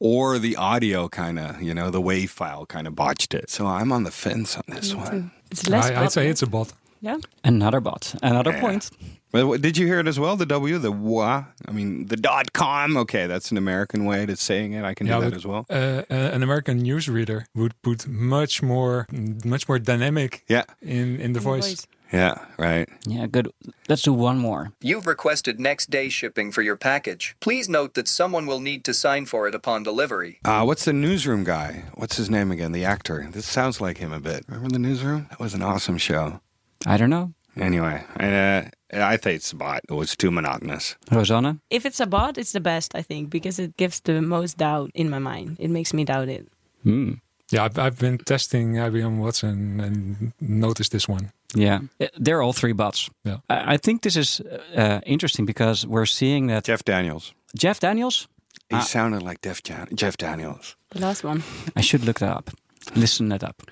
or 0.00 0.38
the 0.38 0.56
audio 0.56 1.08
kind 1.08 1.38
of, 1.38 1.62
you 1.62 1.72
know, 1.74 1.90
the 1.90 2.00
wave 2.00 2.30
file 2.30 2.66
kind 2.66 2.86
of 2.86 2.94
botched 2.94 3.32
it. 3.34 3.50
So 3.50 3.66
I'm 3.66 3.92
on 3.92 4.02
the 4.04 4.10
fence 4.10 4.56
on 4.56 4.64
this 4.68 4.94
one. 4.94 5.30
It's 5.50 5.68
less. 5.68 5.90
I, 5.90 6.02
I'd 6.04 6.12
say 6.12 6.28
it's 6.28 6.42
a 6.42 6.46
bot. 6.46 6.72
yeah. 7.00 7.16
Another 7.44 7.80
bot. 7.80 8.14
Another 8.22 8.52
point. 8.60 8.90
But 9.32 9.60
did 9.60 9.76
you 9.76 9.86
hear 9.86 9.98
it 10.00 10.08
as 10.08 10.18
well? 10.18 10.36
The 10.36 10.46
W, 10.46 10.78
the 10.78 10.90
wa? 10.92 11.44
I 11.68 11.70
mean, 11.72 12.06
the 12.06 12.16
dot 12.16 12.52
com. 12.54 12.96
Okay, 12.96 13.26
that's 13.26 13.50
an 13.50 13.58
American 13.58 14.04
way 14.06 14.24
to 14.24 14.34
saying 14.36 14.72
it. 14.72 14.82
I 14.84 14.94
can 14.94 15.06
Yeah, 15.06 15.16
do 15.16 15.20
that 15.24 15.30
but, 15.30 15.36
as 15.36 15.46
well. 15.46 15.66
Uh, 15.68 16.02
uh, 16.10 16.14
an 16.32 16.42
American 16.42 16.82
newsreader 16.82 17.44
would 17.54 17.74
put 17.82 18.06
much 18.08 18.62
more, 18.62 19.06
much 19.44 19.68
more 19.68 19.78
dynamic 19.78 20.44
Yeah. 20.48 20.64
in 20.80 21.20
in 21.20 21.32
the 21.32 21.40
the 21.40 21.44
voice. 21.44 21.68
voice. 21.68 21.86
Yeah, 22.12 22.44
right. 22.58 22.88
Yeah, 23.06 23.26
good. 23.26 23.50
Let's 23.88 24.02
do 24.02 24.12
one 24.12 24.38
more. 24.38 24.72
You've 24.80 25.06
requested 25.06 25.58
next 25.58 25.90
day 25.90 26.08
shipping 26.08 26.52
for 26.52 26.62
your 26.62 26.76
package. 26.76 27.36
Please 27.40 27.68
note 27.68 27.94
that 27.94 28.08
someone 28.08 28.46
will 28.46 28.60
need 28.60 28.84
to 28.84 28.94
sign 28.94 29.26
for 29.26 29.48
it 29.48 29.54
upon 29.54 29.82
delivery. 29.82 30.38
Uh, 30.44 30.64
what's 30.64 30.84
the 30.84 30.92
newsroom 30.92 31.44
guy? 31.44 31.84
What's 31.94 32.16
his 32.16 32.30
name 32.30 32.52
again? 32.52 32.72
The 32.72 32.84
actor. 32.84 33.28
This 33.30 33.46
sounds 33.46 33.80
like 33.80 33.98
him 33.98 34.12
a 34.12 34.20
bit. 34.20 34.44
Remember 34.48 34.70
the 34.70 34.78
newsroom? 34.78 35.26
That 35.30 35.40
was 35.40 35.54
an 35.54 35.62
awesome 35.62 35.98
show. 35.98 36.40
I 36.86 36.96
don't 36.96 37.10
know. 37.10 37.32
Anyway, 37.56 38.04
uh, 38.20 38.62
I 38.92 39.16
think 39.16 39.36
it's 39.36 39.52
a 39.52 39.56
bot. 39.56 39.80
It 39.88 39.94
was 39.94 40.14
too 40.14 40.30
monotonous. 40.30 40.94
Rosanne? 41.10 41.60
If 41.70 41.86
it's 41.86 42.00
a 42.00 42.06
bot, 42.06 42.36
it's 42.36 42.52
the 42.52 42.60
best, 42.60 42.94
I 42.94 43.00
think, 43.02 43.30
because 43.30 43.58
it 43.58 43.76
gives 43.78 44.00
the 44.00 44.20
most 44.20 44.58
doubt 44.58 44.90
in 44.94 45.08
my 45.08 45.18
mind. 45.18 45.56
It 45.58 45.70
makes 45.70 45.94
me 45.94 46.04
doubt 46.04 46.28
it. 46.28 46.46
Hmm. 46.82 47.14
Yeah, 47.50 47.64
I've, 47.64 47.78
I've 47.78 47.98
been 47.98 48.18
testing 48.18 48.74
IBM 48.74 49.18
Watson 49.18 49.80
and 49.80 50.32
noticed 50.40 50.92
this 50.92 51.08
one. 51.08 51.32
Yeah, 51.58 51.80
Uh, 52.00 52.06
they're 52.24 52.42
all 52.42 52.52
three 52.52 52.74
bots. 52.74 53.08
Yeah. 53.24 53.38
I, 53.48 53.74
I 53.74 53.78
think 53.78 54.00
this 54.02 54.16
is 54.16 54.40
uh, 54.76 55.00
interesting 55.06 55.46
because 55.46 55.86
we're 55.88 56.06
seeing 56.06 56.48
that 56.48 56.64
Jeff 56.68 56.82
Daniels. 56.84 57.34
Jeff 57.58 57.78
Daniels. 57.80 58.28
He 58.70 58.76
Ah. 58.76 58.80
sounded 58.84 59.22
like 59.22 59.38
Jeff, 59.48 59.60
Jan- 59.62 59.88
Jeff 59.94 60.16
Daniels. 60.16 60.76
The 60.90 60.98
last 61.00 61.24
one. 61.24 61.42
I 61.78 61.82
should 61.82 62.04
look 62.04 62.18
that 62.18 62.36
up. 62.36 62.50
Listen 62.94 63.28
that 63.28 63.42
up. 63.42 63.62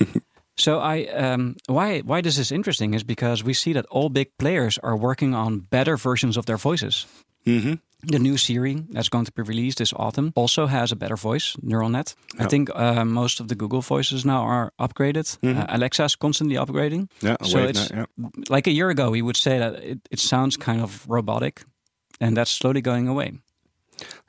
so 0.56 0.78
I 0.78 1.06
um, 1.32 1.54
why 1.66 2.00
why 2.06 2.22
this 2.22 2.38
is 2.38 2.50
interesting 2.52 2.94
is 2.94 3.04
because 3.04 3.44
we 3.44 3.54
see 3.54 3.72
that 3.74 3.86
all 3.90 4.08
big 4.10 4.28
players 4.38 4.78
are 4.82 4.96
working 4.96 5.34
on 5.34 5.66
better 5.70 5.96
versions 5.96 6.36
of 6.36 6.44
their 6.44 6.56
voices. 6.58 7.06
Mm-hmm. 7.46 7.74
The 8.06 8.18
new 8.18 8.36
Siri 8.36 8.84
that's 8.90 9.08
going 9.08 9.24
to 9.24 9.32
be 9.32 9.42
released 9.42 9.78
this 9.78 9.92
autumn 9.96 10.32
also 10.34 10.66
has 10.66 10.92
a 10.92 10.96
better 10.96 11.16
voice, 11.16 11.56
neural 11.62 11.88
net. 11.88 12.14
I 12.38 12.46
think 12.46 12.70
uh, 12.74 13.04
most 13.04 13.40
of 13.40 13.48
the 13.48 13.54
Google 13.54 13.80
voices 13.80 14.24
now 14.24 14.42
are 14.42 14.72
upgraded. 14.78 15.38
Mhm. 15.40 15.56
Uh, 15.56 15.66
Alexa 15.68 16.04
is 16.04 16.16
constantly 16.16 16.56
upgrading. 16.56 17.08
Yeah, 17.20 17.36
so 17.42 17.58
it's 17.58 17.90
no, 17.90 18.06
yeah. 18.16 18.28
like 18.48 18.66
a 18.66 18.72
year 18.72 18.90
ago 18.90 19.10
we 19.10 19.22
would 19.22 19.36
say 19.36 19.58
that 19.58 19.74
it, 19.82 19.98
it 20.10 20.18
sounds 20.18 20.56
kind 20.56 20.80
of 20.80 21.04
robotic, 21.08 21.62
and 22.20 22.36
that's 22.36 22.50
slowly 22.50 22.80
going 22.80 23.08
away. 23.08 23.32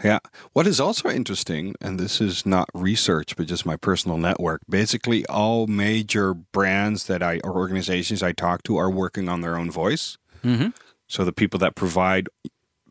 Yeah. 0.03 0.19
What 0.53 0.67
is 0.67 0.79
also 0.79 1.09
interesting, 1.09 1.75
and 1.81 1.99
this 1.99 2.21
is 2.21 2.45
not 2.45 2.69
research, 2.73 3.35
but 3.35 3.47
just 3.47 3.65
my 3.65 3.75
personal 3.75 4.17
network, 4.17 4.61
basically 4.69 5.25
all 5.27 5.67
major 5.67 6.33
brands 6.33 7.05
that 7.07 7.23
I 7.23 7.39
or 7.43 7.55
organizations 7.55 8.21
I 8.21 8.33
talk 8.33 8.63
to 8.63 8.77
are 8.77 8.91
working 8.91 9.29
on 9.29 9.41
their 9.41 9.55
own 9.55 9.71
voice. 9.71 10.17
Mm-hmm. 10.43 10.69
So 11.07 11.23
the 11.23 11.33
people 11.33 11.59
that 11.59 11.75
provide, 11.75 12.29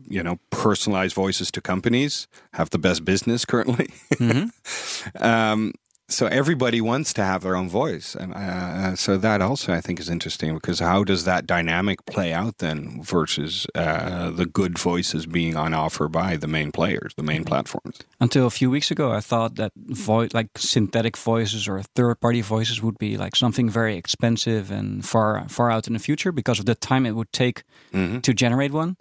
you 0.08 0.23
know, 0.23 0.38
personalized 0.50 1.14
voices 1.14 1.50
to 1.52 1.61
companies 1.61 2.26
have 2.52 2.70
the 2.70 2.78
best 2.78 3.04
business 3.04 3.44
currently. 3.44 3.88
Mm-hmm. 4.14 4.49
um, 5.25 5.73
so 6.06 6.26
everybody 6.26 6.82
wants 6.82 7.14
to 7.14 7.25
have 7.25 7.42
their 7.42 7.56
own 7.56 7.70
voice, 7.70 8.14
and 8.14 8.34
uh, 8.34 8.94
so 8.94 9.16
that 9.16 9.40
also 9.40 9.73
I 9.73 9.80
think 9.80 9.99
is 9.99 10.11
interesting 10.11 10.52
because 10.52 10.78
how 10.80 11.02
does 11.02 11.25
that 11.25 11.46
dynamic 11.46 12.04
play 12.04 12.30
out 12.30 12.58
then 12.58 13.02
versus 13.02 13.66
uh, 13.75 14.28
the 14.30 14.44
good 14.44 14.78
voices 14.78 15.25
being 15.25 15.56
on 15.56 15.73
offer 15.73 16.06
by 16.08 16.37
the 16.37 16.46
main 16.46 16.73
players, 16.73 17.14
the 17.16 17.23
main 17.23 17.42
platforms? 17.44 18.00
Until 18.20 18.46
a 18.46 18.50
few 18.50 18.68
weeks 18.70 18.90
ago, 18.90 19.12
I 19.12 19.20
thought 19.20 19.54
that 19.56 19.73
vo- 19.76 20.28
like 20.34 20.49
synthetic 20.58 21.16
voices 21.16 21.66
or 21.66 21.80
third-party 21.96 22.42
voices 22.42 22.82
would 22.82 22.99
be 22.99 23.16
like 23.16 23.34
something 23.34 23.70
very 23.70 23.96
expensive 23.96 24.70
and 24.70 25.06
far 25.06 25.49
far 25.49 25.70
out 25.70 25.87
in 25.87 25.94
the 25.94 25.99
future 25.99 26.32
because 26.32 26.58
of 26.61 26.66
the 26.66 26.75
time 26.75 27.06
it 27.06 27.12
would 27.12 27.32
take 27.32 27.62
Mhm. 27.94 28.20
to 28.23 28.34
generate 28.34 28.73
one. 28.73 28.96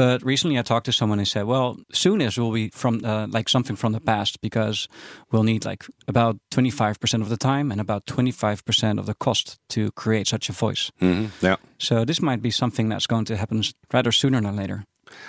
But 0.00 0.24
recently, 0.24 0.58
I 0.58 0.62
talked 0.62 0.86
to 0.86 0.92
someone 0.92 1.18
and 1.18 1.28
said, 1.28 1.44
"Well, 1.44 1.76
soonest 1.92 2.38
will 2.38 2.52
be 2.52 2.70
from 2.70 3.04
uh, 3.04 3.26
like 3.26 3.50
something 3.50 3.76
from 3.76 3.92
the 3.92 4.00
past 4.00 4.40
because 4.40 4.88
we'll 5.30 5.42
need 5.42 5.66
like 5.66 5.84
about 6.08 6.38
twenty-five 6.50 6.98
percent 6.98 7.22
of 7.22 7.28
the 7.28 7.36
time 7.36 7.70
and 7.70 7.82
about 7.82 8.06
twenty-five 8.06 8.64
percent 8.64 8.98
of 8.98 9.04
the 9.04 9.12
cost 9.12 9.58
to 9.68 9.90
create 9.92 10.26
such 10.26 10.48
a 10.48 10.52
voice." 10.52 10.90
Mm-hmm. 11.02 11.44
Yeah. 11.44 11.56
So 11.78 12.06
this 12.06 12.22
might 12.22 12.40
be 12.40 12.50
something 12.50 12.88
that's 12.88 13.06
going 13.06 13.26
to 13.26 13.36
happen 13.36 13.62
rather 13.92 14.10
sooner 14.10 14.40
than 14.40 14.56
later. 14.56 14.84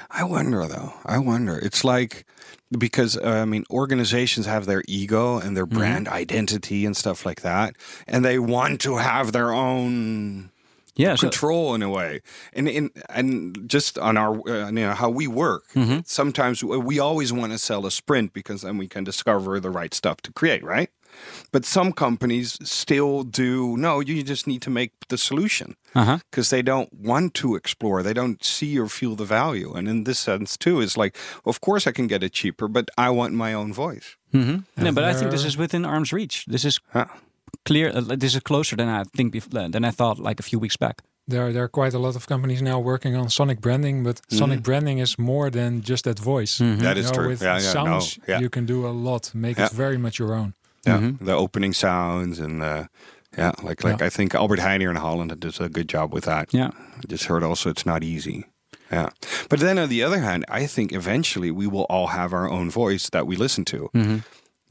I 0.09 0.23
wonder 0.23 0.65
though. 0.67 0.93
I 1.05 1.17
wonder. 1.17 1.57
It's 1.57 1.83
like 1.83 2.25
because 2.77 3.17
uh, 3.17 3.41
I 3.41 3.45
mean, 3.45 3.65
organizations 3.69 4.45
have 4.45 4.67
their 4.67 4.83
ego 4.87 5.37
and 5.37 5.57
their 5.57 5.65
brand 5.65 6.07
identity 6.07 6.85
and 6.85 6.95
stuff 6.95 7.25
like 7.25 7.41
that, 7.41 7.75
and 8.07 8.23
they 8.23 8.39
want 8.39 8.79
to 8.81 8.97
have 8.97 9.33
their 9.33 9.51
own 9.51 10.50
Yeah. 10.95 11.15
So, 11.15 11.21
control 11.29 11.75
in 11.75 11.81
a 11.81 11.89
way. 11.89 12.21
And 12.53 12.67
in 12.67 12.91
and 13.09 13.69
just 13.69 13.97
on 13.97 14.17
our 14.17 14.33
uh, 14.49 14.67
you 14.67 14.71
know 14.73 14.93
how 14.93 15.09
we 15.09 15.27
work. 15.27 15.63
Mhm. 15.73 16.05
Sometimes 16.05 16.63
we 16.63 16.77
we 16.77 16.99
always 16.99 17.31
want 17.33 17.51
to 17.51 17.57
sell 17.57 17.85
a 17.85 17.91
sprint 17.91 18.33
because 18.33 18.61
then 18.61 18.77
we 18.77 18.87
can 18.87 19.03
discover 19.03 19.59
the 19.59 19.69
right 19.69 19.93
stuff 19.93 20.17
to 20.21 20.31
create, 20.33 20.63
right? 20.63 20.89
But 21.51 21.65
some 21.65 21.91
companies 21.91 22.57
still 22.63 23.23
do. 23.23 23.75
No, 23.77 23.99
you 23.99 24.23
just 24.23 24.47
need 24.47 24.61
to 24.61 24.69
make 24.69 24.91
the 25.09 25.17
solution 25.17 25.75
uh-huh. 25.93 26.19
because 26.29 26.49
they 26.49 26.61
don't 26.61 26.89
want 26.93 27.33
to 27.33 27.55
explore. 27.55 28.01
They 28.01 28.13
don't 28.13 28.41
see 28.43 28.79
or 28.79 28.87
feel 28.87 29.15
the 29.15 29.25
value. 29.25 29.73
And 29.73 29.87
in 29.89 30.03
this 30.05 30.19
sense, 30.19 30.55
too, 30.57 30.79
is 30.81 30.95
like, 30.97 31.17
of 31.45 31.59
course, 31.59 31.85
I 31.85 31.91
can 31.91 32.07
get 32.07 32.23
it 32.23 32.31
cheaper, 32.31 32.69
but 32.69 32.89
I 32.97 33.09
want 33.09 33.33
my 33.33 33.53
own 33.53 33.73
voice. 33.73 34.15
hmm 34.31 34.59
No, 34.77 34.91
but 34.93 35.03
I 35.03 35.13
think 35.13 35.31
this 35.31 35.43
is 35.45 35.57
within 35.57 35.85
arm's 35.85 36.13
reach. 36.13 36.45
This 36.47 36.63
is 36.63 36.79
Huh. 36.93 37.05
Clear. 37.65 37.91
Uh, 37.93 38.15
this 38.17 38.33
is 38.35 38.41
closer 38.41 38.75
than 38.75 38.87
I 38.89 39.03
think 39.15 39.33
bef- 39.33 39.71
than 39.71 39.85
I 39.85 39.91
thought 39.91 40.19
like 40.19 40.39
a 40.39 40.43
few 40.43 40.59
weeks 40.59 40.77
back. 40.77 41.01
There, 41.27 41.53
there 41.53 41.63
are 41.63 41.69
quite 41.69 41.93
a 41.93 41.99
lot 41.99 42.15
of 42.15 42.25
companies 42.27 42.61
now 42.61 42.79
working 42.79 43.15
on 43.15 43.29
sonic 43.29 43.61
branding, 43.61 44.03
but 44.03 44.21
sonic 44.29 44.63
branding 44.63 44.99
is 44.99 45.17
more 45.19 45.49
than 45.51 45.81
just 45.81 46.03
that 46.03 46.19
voice. 46.19 46.57
Mhm. 46.59 46.79
That 46.79 46.97
is 46.97 47.05
You 47.05 47.11
know, 47.11 47.17
true. 47.19 47.27
With 47.29 47.41
Yeah, 47.41 47.59
yeah, 47.59 47.73
no, 47.73 47.85
sounds, 47.85 48.19
yeah. 48.27 48.39
you 48.41 48.49
can 48.49 48.65
do 48.65 48.87
a 48.87 48.91
lot. 48.91 49.31
Make 49.35 49.59
it 49.59 49.71
very 49.71 49.97
much 49.97 50.17
your 50.19 50.33
own. 50.33 50.53
Yeah, 50.85 50.97
Mhm. 50.99 51.17
the 51.25 51.33
opening 51.33 51.73
sounds 51.73 52.39
and 52.39 52.59
the 52.61 52.87
yeah, 53.37 53.51
like 53.63 53.83
like 53.83 53.99
Yeah. 53.99 54.07
I 54.07 54.09
think 54.09 54.33
Albert 54.35 54.59
Heijn 54.59 54.81
in 54.81 54.95
Holland 54.95 55.39
does 55.39 55.59
a 55.61 55.69
good 55.69 55.87
job 55.87 56.11
with 56.13 56.23
that. 56.25 56.49
Yeah. 56.53 56.71
I 56.97 57.05
just 57.07 57.25
heard 57.25 57.43
also 57.43 57.69
it's 57.69 57.85
not 57.85 58.03
easy. 58.03 58.45
Yeah, 58.91 59.09
but 59.49 59.59
then 59.59 59.79
on 59.79 59.87
the 59.89 60.03
other 60.03 60.19
hand, 60.19 60.43
I 60.49 60.67
think 60.67 60.91
eventually 60.91 61.51
we 61.51 61.65
will 61.67 61.85
all 61.89 62.07
have 62.07 62.33
our 62.33 62.49
own 62.49 62.69
voice 62.71 63.09
that 63.11 63.25
we 63.27 63.35
listen 63.37 63.63
to. 63.65 63.89
hmm 63.93 64.17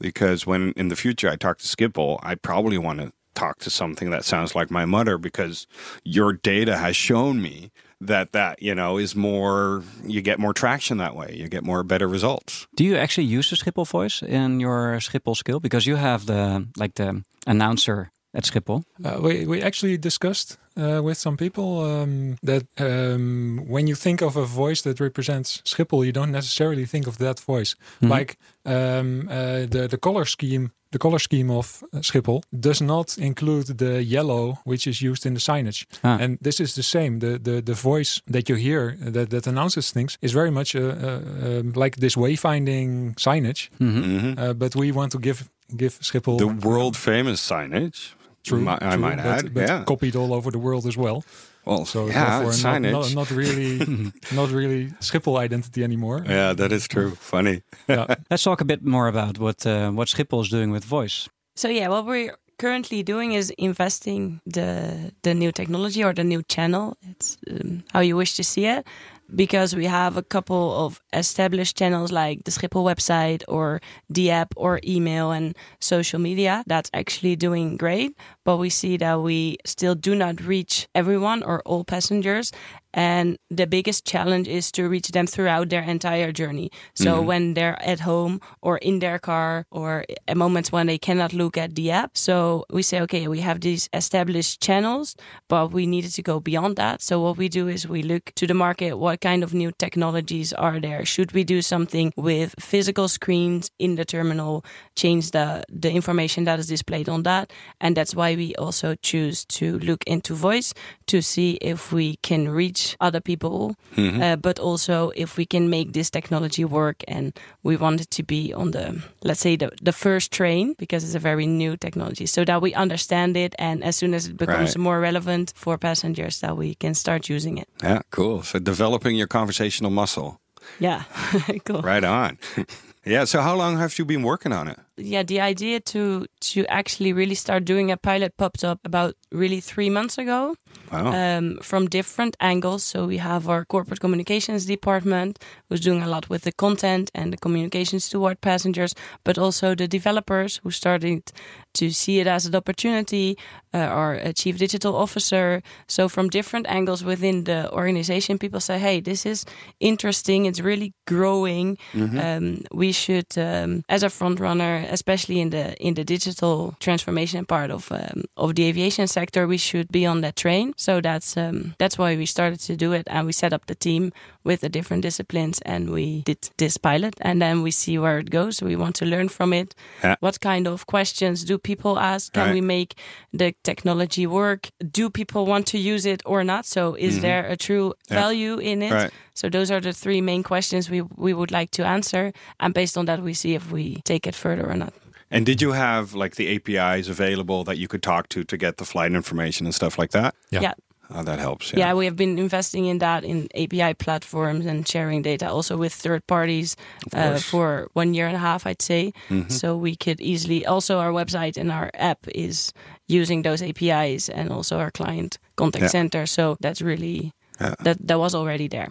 Because 0.01 0.45
when 0.45 0.73
in 0.75 0.87
the 0.89 0.95
future 0.95 1.29
I 1.29 1.35
talk 1.35 1.59
to 1.59 1.65
Schiphol, 1.65 2.19
I 2.23 2.35
probably 2.35 2.77
want 2.77 2.99
to 2.99 3.13
talk 3.33 3.59
to 3.59 3.69
something 3.69 4.09
that 4.09 4.25
sounds 4.25 4.55
like 4.55 4.69
my 4.69 4.85
mother 4.85 5.17
because 5.17 5.65
your 6.03 6.33
data 6.33 6.77
has 6.77 6.95
shown 6.95 7.41
me 7.41 7.71
that 8.01 8.33
that 8.33 8.61
you 8.61 8.75
know 8.75 8.97
is 8.97 9.15
more 9.15 9.83
you 10.03 10.21
get 10.21 10.39
more 10.39 10.53
traction 10.53 10.97
that 10.97 11.15
way 11.15 11.33
you 11.37 11.47
get 11.47 11.63
more 11.63 11.83
better 11.83 12.07
results 12.07 12.67
Do 12.75 12.83
you 12.83 12.97
actually 12.97 13.27
use 13.27 13.49
the 13.49 13.55
Schiphol 13.55 13.87
voice 13.87 14.21
in 14.21 14.59
your 14.59 14.97
Schiphol 14.99 15.35
skill? 15.37 15.59
Because 15.59 15.85
you 15.85 15.95
have 15.95 16.25
the 16.25 16.67
like 16.75 16.95
the 16.95 17.23
announcer 17.47 18.11
at 18.33 18.43
Schiphol. 18.43 18.83
Uh, 19.03 19.19
we, 19.21 19.45
we 19.45 19.61
actually 19.61 19.97
discussed 19.97 20.57
uh, 20.77 21.01
with 21.03 21.17
some 21.17 21.37
people 21.37 21.83
um, 21.83 22.37
that 22.43 22.63
um, 22.79 23.63
when 23.67 23.87
you 23.87 23.95
think 23.95 24.21
of 24.21 24.35
a 24.37 24.45
voice 24.45 24.81
that 24.83 24.99
represents 24.99 25.61
Schiphol, 25.65 26.05
you 26.05 26.11
don't 26.11 26.31
necessarily 26.31 26.85
think 26.85 27.07
of 27.07 27.17
that 27.17 27.39
voice. 27.39 27.75
Mhm. 28.01 28.09
Like 28.09 28.37
um, 28.65 29.27
uh, 29.29 29.65
the 29.69 29.87
the 29.89 29.97
color 29.97 30.25
scheme, 30.25 30.69
the 30.91 30.97
color 30.97 31.19
scheme 31.19 31.51
of 31.51 31.83
uh, 31.93 32.01
Schiphol 32.01 32.41
does 32.51 32.79
not 32.81 33.17
include 33.17 33.77
the 33.77 34.03
yellow 34.03 34.59
which 34.63 34.85
is 34.87 35.01
used 35.01 35.25
in 35.25 35.33
the 35.33 35.39
signage. 35.41 35.85
Ah. 36.03 36.17
And 36.19 36.37
this 36.41 36.59
is 36.59 36.73
the 36.73 36.83
same. 36.83 37.19
The 37.19 37.37
the, 37.39 37.61
the 37.61 37.73
voice 37.73 38.21
that 38.31 38.47
you 38.47 38.55
hear 38.57 38.97
uh, 39.05 39.11
that, 39.11 39.29
that 39.29 39.47
announces 39.47 39.91
things 39.91 40.17
is 40.21 40.31
very 40.33 40.51
much 40.51 40.75
uh, 40.75 40.79
uh, 40.79 41.59
um, 41.59 41.73
like 41.75 41.97
this 41.97 42.15
wayfinding 42.15 43.15
signage. 43.15 43.69
Mhm. 43.79 44.37
Uh, 44.37 44.53
but 44.53 44.75
we 44.75 44.91
want 44.91 45.11
to 45.11 45.19
give 45.19 45.49
give 45.75 45.99
Schiphol 45.99 46.37
the 46.37 46.67
world 46.67 46.95
famous 46.95 47.41
signage 47.41 48.13
True, 48.43 48.59
mi- 48.61 48.77
I 48.81 48.91
true, 48.95 48.97
might 49.01 49.17
but, 49.17 49.25
add 49.25 49.53
but 49.53 49.67
yeah 49.69 49.83
copied 49.85 50.15
all 50.15 50.33
over 50.33 50.51
the 50.51 50.59
world 50.59 50.85
as 50.85 50.95
well. 50.97 51.23
well 51.65 51.85
So 51.85 52.07
yeah 52.07 52.13
therefore, 52.39 52.51
signage 52.53 52.91
not, 52.91 53.13
not, 53.13 53.15
not 53.15 53.31
really, 53.31 53.77
not 54.35 54.49
really 54.51 54.89
Schiphol 54.99 55.37
identity 55.45 55.83
anymore. 55.83 56.23
yeah 56.29 56.53
that 56.55 56.71
is 56.71 56.87
true 56.87 57.11
funny 57.15 57.61
Yeah. 57.87 58.05
Let's 58.31 58.43
talk 58.43 58.61
a 58.61 58.65
bit 58.65 58.81
more 58.83 59.07
about 59.07 59.37
what 59.37 59.65
uh, 59.65 59.91
what 59.97 60.07
Schiphol 60.07 60.41
is 60.41 60.49
doing 60.49 60.71
with 60.73 60.83
voice. 60.85 61.29
So 61.55 61.67
yeah, 61.69 61.89
what 61.89 62.05
we're 62.05 62.35
currently 62.57 63.03
doing 63.03 63.33
is 63.33 63.51
investing 63.57 64.39
the 64.45 65.11
the 65.23 65.33
new 65.33 65.51
technology 65.51 66.03
or 66.03 66.13
the 66.13 66.23
new 66.23 66.41
channel. 66.55 66.95
It's 67.11 67.37
um, 67.49 67.83
how 67.93 68.01
you 68.01 68.17
wish 68.17 68.35
to 68.35 68.43
see 68.43 68.65
it, 68.65 68.85
because 69.33 69.75
we 69.75 69.85
have 69.85 70.17
a 70.17 70.23
couple 70.23 70.85
of 70.85 71.01
established 71.13 71.77
channels 71.77 72.11
like 72.11 72.43
the 72.43 72.51
Schiphol 72.51 72.83
website 72.83 73.43
or 73.47 73.81
the 74.09 74.31
app 74.31 74.53
or 74.57 74.79
email 74.85 75.31
and 75.31 75.55
social 75.79 76.19
media. 76.19 76.63
That's 76.67 76.89
actually 76.93 77.35
doing 77.35 77.77
great, 77.77 78.15
but 78.43 78.57
we 78.57 78.69
see 78.69 78.97
that 78.97 79.21
we 79.21 79.57
still 79.65 79.95
do 79.95 80.15
not 80.15 80.41
reach 80.41 80.87
everyone 80.93 81.43
or 81.43 81.61
all 81.65 81.83
passengers. 81.83 82.51
And 82.93 83.37
the 83.49 83.67
biggest 83.67 84.05
challenge 84.05 84.47
is 84.47 84.71
to 84.73 84.89
reach 84.89 85.09
them 85.09 85.27
throughout 85.27 85.69
their 85.69 85.83
entire 85.83 86.31
journey. 86.31 86.71
So 86.93 87.17
mm-hmm. 87.17 87.25
when 87.25 87.53
they're 87.53 87.81
at 87.81 88.01
home 88.01 88.41
or 88.61 88.77
in 88.77 88.99
their 88.99 89.19
car 89.19 89.65
or 89.71 90.05
at 90.27 90.37
moments 90.37 90.71
when 90.71 90.87
they 90.87 90.97
cannot 90.97 91.33
look 91.33 91.57
at 91.57 91.75
the 91.75 91.91
app. 91.91 92.17
So 92.17 92.65
we 92.69 92.81
say, 92.81 92.99
okay, 93.01 93.27
we 93.27 93.39
have 93.39 93.61
these 93.61 93.89
established 93.93 94.61
channels, 94.61 95.15
but 95.47 95.71
we 95.71 95.85
needed 95.85 96.11
to 96.13 96.21
go 96.21 96.39
beyond 96.39 96.75
that. 96.77 97.01
So 97.01 97.21
what 97.21 97.37
we 97.37 97.47
do 97.47 97.67
is 97.67 97.87
we 97.87 98.03
look 98.03 98.31
to 98.35 98.47
the 98.47 98.53
market. 98.53 98.97
What 98.97 99.21
kind 99.21 99.43
of 99.43 99.53
new 99.53 99.71
technologies 99.71 100.51
are 100.53 100.79
there? 100.79 101.05
Should 101.05 101.31
we 101.31 101.43
do 101.43 101.61
something 101.61 102.11
with 102.17 102.55
physical 102.59 103.07
screens 103.07 103.71
in 103.79 103.95
the 103.95 104.05
terminal, 104.05 104.65
change 104.95 105.31
the, 105.31 105.63
the 105.69 105.91
information 105.91 106.43
that 106.45 106.59
is 106.59 106.67
displayed 106.67 107.07
on 107.07 107.23
that? 107.23 107.53
And 107.79 107.95
that's 107.95 108.15
why 108.15 108.35
we 108.35 108.53
also 108.55 108.95
choose 108.95 109.45
to 109.45 109.79
look 109.79 110.03
into 110.05 110.33
voice 110.33 110.73
to 111.07 111.21
see 111.21 111.57
if 111.61 111.91
we 111.91 112.17
can 112.17 112.49
reach 112.49 112.80
other 112.99 113.21
people, 113.21 113.75
uh, 113.97 114.35
but 114.35 114.59
also 114.59 115.11
if 115.15 115.37
we 115.37 115.45
can 115.45 115.69
make 115.69 115.93
this 115.93 116.09
technology 116.09 116.65
work. 116.65 117.03
And 117.07 117.33
we 117.63 117.77
want 117.77 118.01
it 118.01 118.09
to 118.11 118.23
be 118.23 118.53
on 118.53 118.71
the, 118.71 119.01
let's 119.23 119.39
say, 119.41 119.57
the, 119.57 119.69
the 119.81 119.91
first 119.93 120.31
train 120.31 120.75
because 120.77 121.03
it's 121.05 121.15
a 121.15 121.19
very 121.19 121.45
new 121.45 121.77
technology 121.77 122.25
so 122.25 122.43
that 122.45 122.61
we 122.61 122.73
understand 122.75 123.35
it. 123.37 123.53
And 123.59 123.83
as 123.83 123.95
soon 123.95 124.13
as 124.13 124.25
it 124.27 124.37
becomes 124.37 124.75
Right. 124.75 124.77
more 124.83 124.99
relevant 124.99 125.53
for 125.55 125.77
passengers, 125.77 126.39
that 126.39 126.55
we 126.57 126.75
can 126.75 126.93
start 126.93 127.29
using 127.29 127.57
it. 127.57 127.67
Yeah, 127.83 128.01
cool. 128.11 128.43
So 128.43 128.59
developing 128.59 129.15
your 129.17 129.27
conversational 129.27 129.91
muscle. 129.91 130.39
Yeah, 130.79 131.03
cool. 131.65 131.81
Right 131.81 132.03
on. 132.03 132.37
yeah. 133.05 133.25
So 133.25 133.41
how 133.41 133.55
long 133.57 133.77
have 133.79 133.97
you 133.97 134.05
been 134.05 134.23
working 134.23 134.53
on 134.53 134.67
it? 134.67 134.77
yeah, 134.97 135.23
the 135.25 135.41
idea 135.41 135.79
to 135.79 136.25
to 136.53 136.59
actually 136.67 137.13
really 137.13 137.35
start 137.35 137.65
doing 137.65 137.91
a 137.91 137.97
pilot 137.97 138.31
popped 138.37 138.63
up 138.63 138.79
about 138.85 139.13
really 139.31 139.59
three 139.61 139.89
months 139.89 140.17
ago 140.19 140.55
Um, 140.91 141.57
from 141.61 141.87
different 141.87 142.35
angles. 142.39 142.83
So 142.83 143.05
we 143.07 143.17
have 143.17 143.47
our 143.47 143.63
corporate 143.65 144.01
communications 144.01 144.65
department 144.65 145.39
who's 145.69 145.79
doing 145.79 146.01
a 146.01 146.07
lot 146.07 146.29
with 146.29 146.43
the 146.43 146.51
content 146.51 147.09
and 147.15 147.31
the 147.31 147.37
communications 147.37 148.09
toward 148.09 148.41
passengers, 148.41 148.93
but 149.23 149.37
also 149.37 149.73
the 149.73 149.87
developers 149.87 150.59
who 150.63 150.71
started 150.71 151.31
to 151.73 151.91
see 151.91 152.19
it 152.19 152.27
as 152.27 152.45
an 152.45 152.55
opportunity, 152.55 153.37
uh, 153.73 153.77
our 153.77 154.15
uh, 154.15 154.33
chief 154.33 154.57
digital 154.57 154.95
officer. 154.95 155.61
So 155.87 156.09
from 156.09 156.29
different 156.29 156.67
angles 156.67 157.03
within 157.03 157.45
the 157.45 157.71
organization, 157.71 158.37
people 158.37 158.59
say, 158.59 158.79
"Hey, 158.79 159.01
this 159.01 159.25
is 159.25 159.45
interesting. 159.79 160.45
It's 160.45 160.59
really 160.59 160.93
growing. 161.07 161.77
Um, 162.19 162.63
we 162.71 162.91
should, 162.91 163.37
um, 163.37 163.83
as 163.89 164.03
a 164.03 164.09
front 164.09 164.39
runner, 164.39 164.85
especially 164.89 165.39
in 165.39 165.49
the 165.49 165.75
in 165.79 165.93
the 165.93 166.03
digital 166.03 166.75
transformation 166.79 167.45
part 167.45 167.71
of 167.71 167.91
um, 167.91 168.23
of 168.35 168.55
the 168.55 168.63
aviation 168.63 169.07
sector, 169.07 169.47
we 169.47 169.57
should 169.57 169.87
be 169.91 170.05
on 170.05 170.21
that 170.21 170.35
train. 170.35 170.73
So 170.77 171.01
that's 171.01 171.37
um, 171.37 171.73
that's 171.77 171.97
why 171.97 172.15
we 172.15 172.25
started 172.25 172.59
to 172.67 172.75
do 172.75 172.93
it, 172.93 173.07
and 173.07 173.25
we 173.25 173.33
set 173.33 173.53
up 173.53 173.65
the 173.65 173.75
team 173.75 174.11
with 174.43 174.61
the 174.61 174.69
different 174.69 175.03
disciplines, 175.03 175.61
and 175.65 175.89
we 175.89 176.21
did 176.23 176.49
this 176.57 176.77
pilot, 176.77 177.15
and 177.21 177.41
then 177.41 177.61
we 177.61 177.71
see 177.71 177.97
where 177.97 178.19
it 178.19 178.29
goes. 178.29 178.61
We 178.61 178.75
want 178.75 178.95
to 178.95 179.05
learn 179.05 179.29
from 179.29 179.53
it. 179.53 179.75
Yeah. 180.03 180.15
What 180.19 180.39
kind 180.39 180.67
of 180.67 180.85
questions 180.85 181.43
do 181.43 181.57
people 181.63 181.97
ask? 181.99 182.33
Can 182.33 182.45
Right. 182.47 182.53
we 182.53 182.61
make 182.61 182.95
the 183.33 183.53
technology 183.63 184.25
work? 184.27 184.69
Do 184.91 185.09
people 185.09 185.45
want 185.45 185.67
to 185.67 185.77
use 185.77 186.05
it 186.05 186.21
or 186.25 186.43
not? 186.43 186.65
So 186.65 186.95
is 186.95 187.19
there 187.21 187.45
a 187.51 187.55
true 187.55 187.89
Mm-hmm. 187.89 188.13
Yeah. 188.13 188.21
value 188.21 188.57
in 188.59 188.81
it? 188.81 188.91
Right. 188.91 189.11
So 189.33 189.49
those 189.49 189.71
are 189.73 189.81
the 189.81 189.93
three 189.93 190.21
main 190.21 190.43
questions 190.43 190.89
we 190.89 191.01
we 191.17 191.33
would 191.33 191.51
like 191.51 191.71
to 191.71 191.83
answer, 191.85 192.31
and 192.59 192.73
based 192.73 192.97
on 192.97 193.05
that, 193.05 193.19
we 193.21 193.33
see 193.33 193.55
if 193.55 193.71
we 193.71 194.01
take 194.03 194.27
it 194.29 194.35
further 194.35 194.65
or 194.69 194.75
not. 194.75 194.93
And 195.33 195.45
did 195.45 195.61
you 195.61 195.71
have 195.73 196.13
like 196.23 196.35
the 196.35 196.47
APIs 196.55 197.07
available 197.09 197.63
that 197.63 197.77
you 197.77 197.87
could 197.87 198.01
talk 198.03 198.27
to 198.29 198.43
to 198.43 198.57
get 198.57 198.75
the 198.77 198.85
flight 198.85 199.13
information 199.13 199.65
and 199.67 199.73
stuff 199.75 199.97
like 199.97 200.11
that? 200.11 200.33
Yeah. 200.51 200.61
yeah. 200.61 200.73
Oh, 201.13 201.23
that 201.23 201.39
helps. 201.39 201.73
Yeah, 201.73 201.93
we 201.93 202.05
have 202.05 202.15
been 202.15 202.37
investing 202.39 202.85
in 202.85 202.99
that 202.99 203.23
in 203.23 203.47
API 203.55 203.93
platforms 203.95 204.65
and 204.65 204.87
sharing 204.87 205.21
data 205.21 205.49
also 205.49 205.77
with 205.77 205.93
third 205.93 206.25
parties 206.27 206.75
uh, 207.13 207.37
for 207.37 207.89
one 207.93 208.13
year 208.13 208.27
and 208.27 208.35
a 208.35 208.39
half, 208.39 208.65
I'd 208.65 208.81
say. 208.81 209.11
Mm-hmm. 209.29 209.49
So 209.49 209.75
we 209.75 209.95
could 209.95 210.21
easily 210.21 210.65
also 210.65 210.99
our 210.99 211.11
website 211.11 211.57
and 211.57 211.71
our 211.71 211.91
app 211.93 212.19
is 212.33 212.71
using 213.07 213.41
those 213.43 213.61
APIs 213.61 214.29
and 214.29 214.49
also 214.51 214.77
our 214.79 214.91
client 214.91 215.37
contact 215.55 215.83
Yeah. 215.83 215.89
center. 215.89 216.25
So 216.25 216.55
that's 216.61 216.81
really 216.81 217.33
Yeah. 217.59 217.75
that 217.83 217.97
that 218.07 218.17
was 218.19 218.33
already 218.33 218.67
there. 218.69 218.89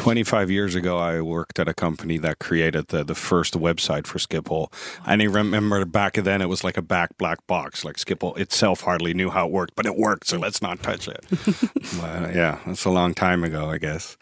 25 0.00 0.50
years 0.50 0.74
ago, 0.74 0.96
I 0.96 1.20
worked 1.20 1.58
at 1.58 1.68
a 1.68 1.74
company 1.74 2.16
that 2.18 2.38
created 2.38 2.88
the, 2.88 3.04
the 3.04 3.14
first 3.14 3.52
website 3.52 4.06
for 4.06 4.18
Schiphol. 4.18 4.72
And 5.06 5.20
I 5.20 5.26
remember 5.26 5.84
back 5.84 6.14
then 6.14 6.40
it 6.40 6.48
was 6.48 6.64
like 6.64 6.78
a 6.78 6.82
back 6.82 7.18
black 7.18 7.46
box. 7.46 7.84
Like 7.84 7.96
Schiphol 7.96 8.36
itself 8.38 8.80
hardly 8.80 9.12
knew 9.12 9.28
how 9.28 9.46
it 9.46 9.52
worked, 9.52 9.76
but 9.76 9.84
it 9.84 9.96
worked, 9.96 10.26
so 10.28 10.38
let's 10.38 10.62
not 10.62 10.82
touch 10.82 11.06
it. 11.06 11.26
but, 12.00 12.34
yeah, 12.34 12.60
that's 12.64 12.86
a 12.86 12.90
long 12.90 13.12
time 13.12 13.44
ago, 13.44 13.68
I 13.68 13.76
guess. 13.76 14.16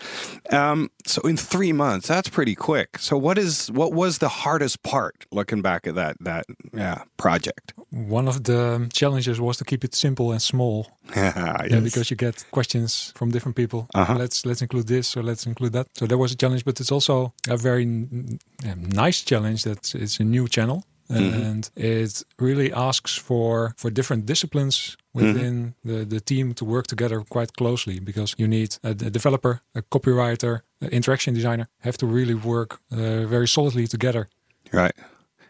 Um, 0.51 0.91
so 1.07 1.23
in 1.23 1.37
three 1.37 1.73
months, 1.73 2.09
that's 2.09 2.29
pretty 2.29 2.57
quick. 2.57 2.99
So 2.99 3.17
what 3.17 3.39
is 3.39 3.71
what 3.71 3.93
was 3.93 4.19
the 4.19 4.29
hardest 4.29 4.83
part 4.83 5.27
looking 5.31 5.63
back 5.63 5.87
at 5.87 5.95
that 5.95 6.17
that 6.21 6.47
yeah 6.75 7.03
project? 7.19 7.73
One 7.91 8.27
of 8.27 8.45
the 8.45 8.89
challenges 8.93 9.41
was 9.41 9.57
to 9.59 9.65
keep 9.65 9.85
it 9.85 9.95
simple 9.95 10.33
and 10.33 10.43
small. 10.43 10.89
yes. 11.17 11.35
Yeah, 11.71 11.81
because 11.81 12.11
you 12.11 12.17
get 12.17 12.45
questions 12.51 13.13
from 13.17 13.31
different 13.31 13.57
people. 13.57 13.89
Uh-huh. 13.95 14.17
Let's 14.19 14.45
let's 14.45 14.61
include 14.61 14.89
this 14.89 15.17
or 15.17 15.23
let's 15.23 15.47
include 15.47 15.68
that. 15.71 15.87
So 15.95 16.07
that 16.07 16.19
was 16.19 16.33
a 16.33 16.37
challenge, 16.37 16.65
but 16.65 16.81
it's 16.81 16.93
also 16.93 17.33
a 17.49 17.57
very 17.57 17.83
n- 17.83 18.39
nice 18.77 19.23
challenge 19.23 19.63
that 19.65 19.95
it's 19.95 20.21
a 20.21 20.25
new 20.25 20.49
channel 20.49 20.85
Mm-hmm. 21.11 21.43
and 21.43 21.71
it 21.75 22.23
really 22.39 22.71
asks 22.71 23.17
for 23.17 23.73
for 23.79 23.91
different 23.91 24.27
disciplines 24.27 24.97
within 25.15 25.75
the, 25.83 26.05
the 26.05 26.21
team 26.21 26.53
to 26.53 26.67
work 26.67 26.87
together 26.87 27.23
quite 27.23 27.55
closely 27.55 27.99
because 27.99 28.35
you 28.37 28.47
need 28.47 28.77
a, 28.85 28.91
a 28.91 29.11
developer, 29.11 29.63
a 29.75 29.81
copywriter, 29.81 30.61
an 30.83 30.91
interaction 30.91 31.35
designer 31.35 31.67
have 31.79 31.97
to 31.97 32.07
really 32.07 32.35
work 32.35 32.79
uh, 32.93 33.27
very 33.27 33.49
solidly 33.49 33.87
together. 33.87 34.29
Right. 34.71 34.93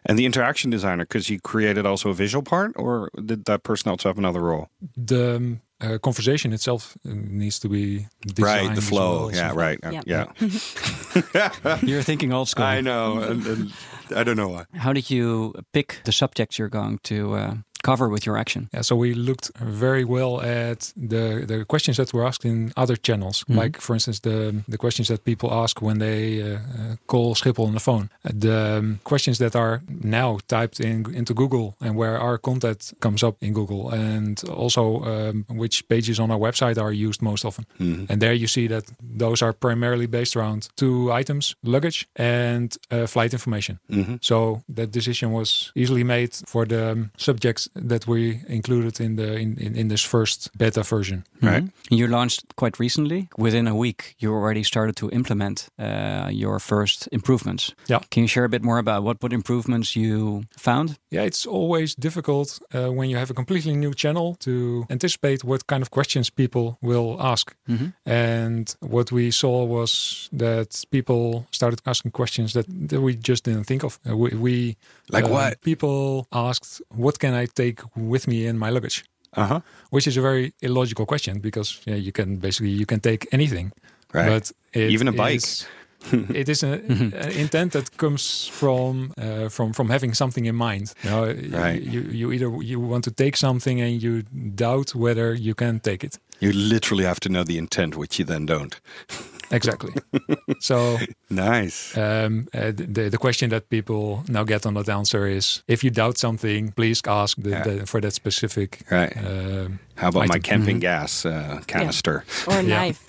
And 0.07 0.17
the 0.17 0.25
interaction 0.25 0.71
designer, 0.71 1.05
because 1.05 1.29
you 1.29 1.41
created 1.41 1.85
also 1.85 2.11
a 2.11 2.15
visual 2.15 2.43
part, 2.43 2.73
or 2.77 3.11
did 3.27 3.45
that 3.45 3.63
person 3.63 3.91
also 3.91 4.09
have 4.09 4.19
another 4.19 4.41
role? 4.41 4.69
The 4.97 5.59
uh, 5.81 5.99
conversation 5.99 6.53
itself 6.53 6.97
uh, 7.07 7.11
needs 7.15 7.59
to 7.61 7.69
be 7.69 8.07
designed 8.27 8.69
right, 8.69 8.75
the 8.75 8.83
flow. 8.83 9.27
well, 9.27 9.35
yeah, 9.35 9.51
so- 9.51 9.57
right. 9.57 9.79
uh, 9.85 9.91
Yeah. 9.91 10.27
Yeah. 10.41 11.51
You're 11.83 12.03
thinking 12.03 12.33
old 12.33 12.49
school. 12.49 12.65
I 12.65 12.81
know. 12.81 13.21
And, 13.21 13.47
and 13.47 13.73
I 14.17 14.25
don't 14.25 14.37
know 14.37 14.49
why. 14.49 14.65
How 14.75 14.93
did 14.93 15.11
you 15.11 15.55
pick 15.73 16.01
the 16.05 16.13
subjects 16.13 16.59
you're 16.59 16.69
going 16.71 16.99
to 17.05 17.35
uh, 17.35 17.55
cover 17.89 18.07
with 18.15 18.25
your 18.27 18.37
action? 18.39 18.63
Yeah, 18.75 18.83
so 18.85 18.95
we 19.05 19.11
looked 19.29 19.47
very 19.85 20.05
well 20.05 20.35
at 20.65 20.81
the 21.11 21.25
the 21.47 21.65
questions 21.73 21.97
that 21.97 22.13
were 22.13 22.27
asked 22.31 22.45
in 22.51 22.73
other 22.83 22.97
channels, 23.07 23.45
Mhm. 23.45 23.63
like 23.63 23.75
for 23.81 23.95
instance 23.95 24.21
the 24.29 24.39
the 24.73 24.77
questions 24.85 25.09
that 25.09 25.21
people 25.31 25.49
ask 25.63 25.75
when 25.83 25.99
they 25.99 26.43
uh, 26.43 26.49
uh, 26.49 26.95
call 27.07 27.35
Schiphol 27.35 27.67
on 27.67 27.73
the 27.73 27.81
phone, 27.89 28.05
Uh, 28.25 28.31
the 28.41 28.59
um, 28.79 28.99
questions 29.03 29.39
that 29.39 29.55
are 29.55 29.81
now 30.19 30.39
typed 30.47 30.79
in 30.81 31.07
into 31.15 31.33
Google 31.35 31.67
and 31.81 31.93
where 32.01 32.17
our 32.27 32.39
content 32.39 32.93
comes 32.99 33.23
up 33.23 33.35
in 33.41 33.53
Google, 33.55 33.83
and 33.91 34.37
also 34.63 34.83
um, 35.05 35.45
which 35.63 35.77
pages 35.89 36.19
on 36.19 36.31
our 36.31 36.41
website 36.41 36.79
are 36.83 36.93
used 37.09 37.21
most 37.23 37.45
often. 37.45 37.65
And 38.11 38.21
there 38.21 38.35
you 38.35 38.47
see 38.47 38.69
that 38.69 38.85
those 39.19 39.45
are 39.45 39.53
primarily 39.53 40.07
based 40.07 40.37
around 40.37 40.69
two 40.75 41.13
items: 41.21 41.57
luggage 41.63 41.99
and 42.15 42.69
uh, 42.93 43.07
flight 43.07 43.33
information. 43.33 43.79
Mm-hmm. 43.91 44.17
So 44.21 44.61
that 44.75 44.91
decision 44.93 45.33
was 45.33 45.71
easily 45.75 46.05
made 46.05 46.31
for 46.47 46.67
the 46.67 46.91
um, 46.93 47.11
subjects 47.17 47.69
that 47.89 48.07
we 48.07 48.41
included 48.49 49.01
in 49.01 49.17
the 49.17 49.35
in, 49.37 49.57
in, 49.59 49.77
in 49.77 49.89
this 49.89 50.03
first 50.05 50.51
beta 50.59 50.83
version. 50.83 51.25
Right. 51.43 51.65
Mhm. 51.65 51.71
You 51.91 52.07
launched 52.09 52.43
quite 52.57 52.79
recently. 52.79 53.29
Within 53.39 53.69
a 53.69 53.75
week, 53.75 54.15
you 54.19 54.33
already 54.33 54.63
started 54.65 54.97
to 54.97 55.09
implement 55.11 55.69
uh, 55.79 56.29
your 56.31 56.59
first 56.61 57.09
improvements. 57.13 57.75
Yeah. 57.89 58.01
Can 58.11 58.23
you 58.23 58.29
share 58.29 58.45
a 58.45 58.49
bit 58.49 58.63
more 58.63 58.79
about 58.79 59.03
what, 59.05 59.23
what 59.23 59.33
improvements 59.33 59.95
you 59.95 60.43
found? 60.59 60.99
Yeah, 61.11 61.27
it's 61.27 61.47
always 61.47 61.95
difficult 61.95 62.59
uh, 62.75 62.89
when 62.93 63.09
you 63.11 63.19
have 63.19 63.31
a 63.31 63.35
completely 63.35 63.75
new 63.77 63.95
channel 63.95 64.37
to 64.41 64.85
anticipate 64.91 65.45
what 65.45 65.67
kind 65.67 65.83
of 65.83 65.91
questions 65.91 66.31
people 66.31 66.77
will 66.83 67.17
ask. 67.21 67.55
Mhm. 67.69 67.93
And 68.05 68.77
what 68.81 69.11
we 69.13 69.31
saw 69.31 69.65
was 69.65 70.29
that 70.33 70.85
people 70.91 71.47
started 71.51 71.81
asking 71.85 72.13
questions 72.13 72.53
that, 72.53 72.67
that 72.89 73.01
we 73.01 73.15
just 73.15 73.45
didn't 73.45 73.65
think 73.65 73.85
of. 73.85 73.99
Uh, 74.09 74.17
we, 74.17 74.31
we 74.37 74.77
Like 75.11 75.27
uh, 75.27 75.31
what? 75.33 75.61
People 75.63 76.27
asked, 76.33 76.83
"What 76.95 77.19
can 77.19 77.35
I 77.43 77.47
take 77.63 77.83
with 77.97 78.27
me 78.29 78.37
in 78.49 78.59
my 78.59 78.71
luggage?" 78.71 79.05
Uh 79.37 79.47
huh. 79.47 79.61
which 79.91 80.07
is 80.07 80.17
a 80.17 80.21
very 80.23 80.53
illogical 80.61 81.05
question 81.07 81.41
because 81.41 81.81
yeah, 81.87 81.99
you 82.07 82.13
can 82.13 82.37
basically 82.41 82.71
you 82.81 82.87
can 82.87 83.01
take 83.01 83.27
anything, 83.33 83.73
Right. 84.15 84.27
But 84.31 84.53
it 84.73 84.91
Even 84.91 85.09
a 85.09 85.13
bike. 85.13 85.37
is- 85.37 85.67
it 86.35 86.49
is 86.49 86.63
an 86.63 87.13
intent 87.39 87.73
that 87.73 87.97
comes 87.97 88.49
from 88.53 89.13
uh, 89.19 89.49
from 89.51 89.73
from 89.73 89.89
having 89.91 90.15
something 90.15 90.47
in 90.47 90.55
mind. 90.55 90.95
You, 91.05 91.11
know, 91.11 91.25
Right. 91.65 91.83
you 91.95 92.01
you 92.21 92.33
either 92.33 92.49
you 92.63 92.81
want 92.89 93.05
to 93.05 93.11
take 93.11 93.37
something 93.37 93.81
and 93.83 94.03
you 94.03 94.23
doubt 94.55 94.95
whether 94.95 95.35
you 95.35 95.55
can 95.55 95.81
take 95.81 96.07
it. 96.07 96.19
You 96.41 96.53
literally 96.53 97.05
have 97.05 97.19
to 97.21 97.29
know 97.29 97.45
the 97.45 97.57
intent, 97.59 97.95
which 97.97 98.19
you 98.19 98.27
then 98.27 98.47
don't. 98.47 98.81
Exactly. 99.51 99.93
so 100.61 100.99
Nice. 101.31 101.97
um, 101.97 102.47
uh, 102.55 102.73
the 102.75 103.09
the 103.11 103.19
question 103.19 103.51
that 103.51 103.69
people 103.71 104.23
now 104.29 104.45
get 104.45 104.67
on 104.67 104.75
that 104.75 104.89
answer 104.89 105.27
is: 105.27 105.63
if 105.67 105.83
you 105.85 105.91
doubt 105.91 106.19
something, 106.19 106.73
please 106.73 107.03
ask 107.07 107.37
the, 107.43 107.51
Yeah. 107.51 107.63
the, 107.65 107.87
for 107.87 108.01
that 108.01 108.13
specific. 108.13 108.83
Right. 108.91 109.17
Um, 109.17 109.79
How 109.97 110.09
about 110.09 110.29
my 110.29 110.35
item. 110.35 110.43
camping 110.43 110.81
gas 110.81 111.25
uh, 111.27 111.61
canister? 111.67 112.25
Or 112.47 112.59
a 112.61 112.63
knife, 112.63 113.01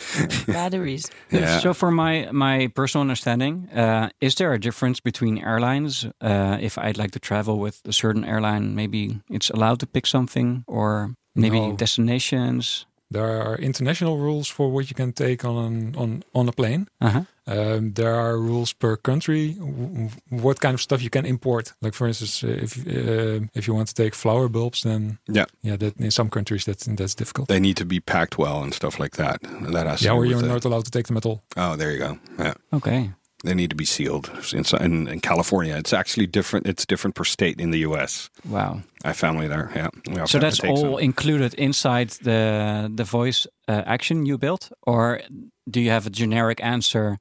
batteries. 0.48 1.10
Yeah. 1.32 1.60
So, 1.62 1.74
for 1.74 1.92
my 1.92 2.28
my 2.32 2.68
personal 2.74 3.02
understanding, 3.02 3.70
uh, 3.76 4.10
is 4.22 4.36
there 4.36 4.54
a 4.54 4.60
difference 4.60 5.02
between 5.04 5.38
airlines? 5.44 6.06
Uh, 6.22 6.58
if 6.62 6.78
I'd 6.78 6.98
like 6.98 7.12
to 7.12 7.20
travel 7.20 7.60
with 7.60 7.82
a 7.88 7.92
certain 7.94 8.24
airline, 8.26 8.74
maybe 8.76 9.20
it's 9.30 9.50
allowed 9.52 9.80
to 9.80 9.86
pick 9.88 10.08
something, 10.08 10.64
or 10.68 11.14
maybe 11.36 11.60
No. 11.60 11.76
destinations. 11.76 12.86
There 13.12 13.42
are 13.42 13.56
international 13.58 14.18
rules 14.18 14.48
for 14.48 14.70
what 14.72 14.86
you 14.90 14.96
can 14.96 15.14
take 15.14 15.44
on 15.44 15.56
an, 15.58 15.96
on 15.98 16.24
on 16.34 16.48
a 16.48 16.52
plane. 16.52 16.86
Uh 17.02 17.10
huh. 17.10 17.22
Um, 17.48 17.94
there 17.94 18.14
are 18.14 18.38
rules 18.38 18.74
per 18.74 18.96
country. 18.98 19.54
w- 19.54 19.88
w- 19.88 20.10
What 20.44 20.60
kind 20.60 20.74
of 20.76 20.82
stuff 20.82 21.02
you 21.02 21.10
can 21.10 21.26
import? 21.26 21.74
Like 21.82 21.96
for 21.96 22.08
instance, 22.08 22.44
uh, 22.48 22.64
if 22.64 22.78
uh, 22.88 23.48
if 23.54 23.66
you 23.68 23.74
want 23.76 23.88
to 23.88 23.94
take 24.04 24.16
flower 24.16 24.48
bulbs, 24.50 24.82
then 24.82 25.18
Yeah. 25.28 25.46
yeah, 25.64 25.78
that 25.78 25.94
in 26.00 26.12
some 26.12 26.30
countries 26.30 26.64
that's 26.66 26.86
that's 26.86 27.16
difficult. 27.16 27.48
They 27.48 27.60
need 27.60 27.76
to 27.78 27.86
be 27.86 28.00
packed 28.00 28.38
well 28.38 28.62
and 28.64 28.74
stuff 28.74 29.00
like 29.00 29.16
that. 29.18 29.40
That 29.74 29.88
has 29.88 30.02
yeah, 30.02 30.12
do 30.14 30.18
or 30.18 30.20
with 30.22 30.30
you're 30.30 30.42
the- 30.42 30.54
not 30.54 30.66
allowed 30.66 30.86
to 30.86 30.92
take 30.92 31.08
them 31.08 31.18
at 31.18 31.26
all. 31.26 31.42
Oh, 31.58 31.76
there 31.76 31.92
you 31.92 31.98
go. 32.00 32.18
Yeah. 32.38 32.54
Okay. 32.72 33.10
They 33.44 33.54
need 33.54 33.70
to 33.70 33.76
be 33.76 33.86
sealed. 33.86 34.30
In, 34.54 34.66
in, 34.82 35.08
in 35.08 35.20
California, 35.22 35.78
it's 35.78 35.94
actually 35.94 36.28
different. 36.28 36.68
It's 36.68 36.86
different 36.86 37.16
per 37.16 37.24
state 37.24 37.62
in 37.62 37.72
the 37.72 37.80
U.S. 37.80 38.30
Wow. 38.46 38.82
I 39.06 39.08
have 39.08 39.18
family 39.18 39.48
there. 39.48 39.72
Yeah. 39.74 40.26
So 40.26 40.40
that's 40.40 40.60
all 40.60 40.78
some. 40.78 41.00
included 41.00 41.54
inside 41.54 42.10
the 42.22 42.92
the 42.94 43.06
voice 43.06 43.48
uh, 43.68 43.84
action 43.86 44.26
you 44.26 44.38
built, 44.38 44.72
or 44.86 45.22
do 45.70 45.80
you 45.80 45.90
have 45.90 46.06
a 46.06 46.10
generic 46.10 46.62
answer 46.64 47.18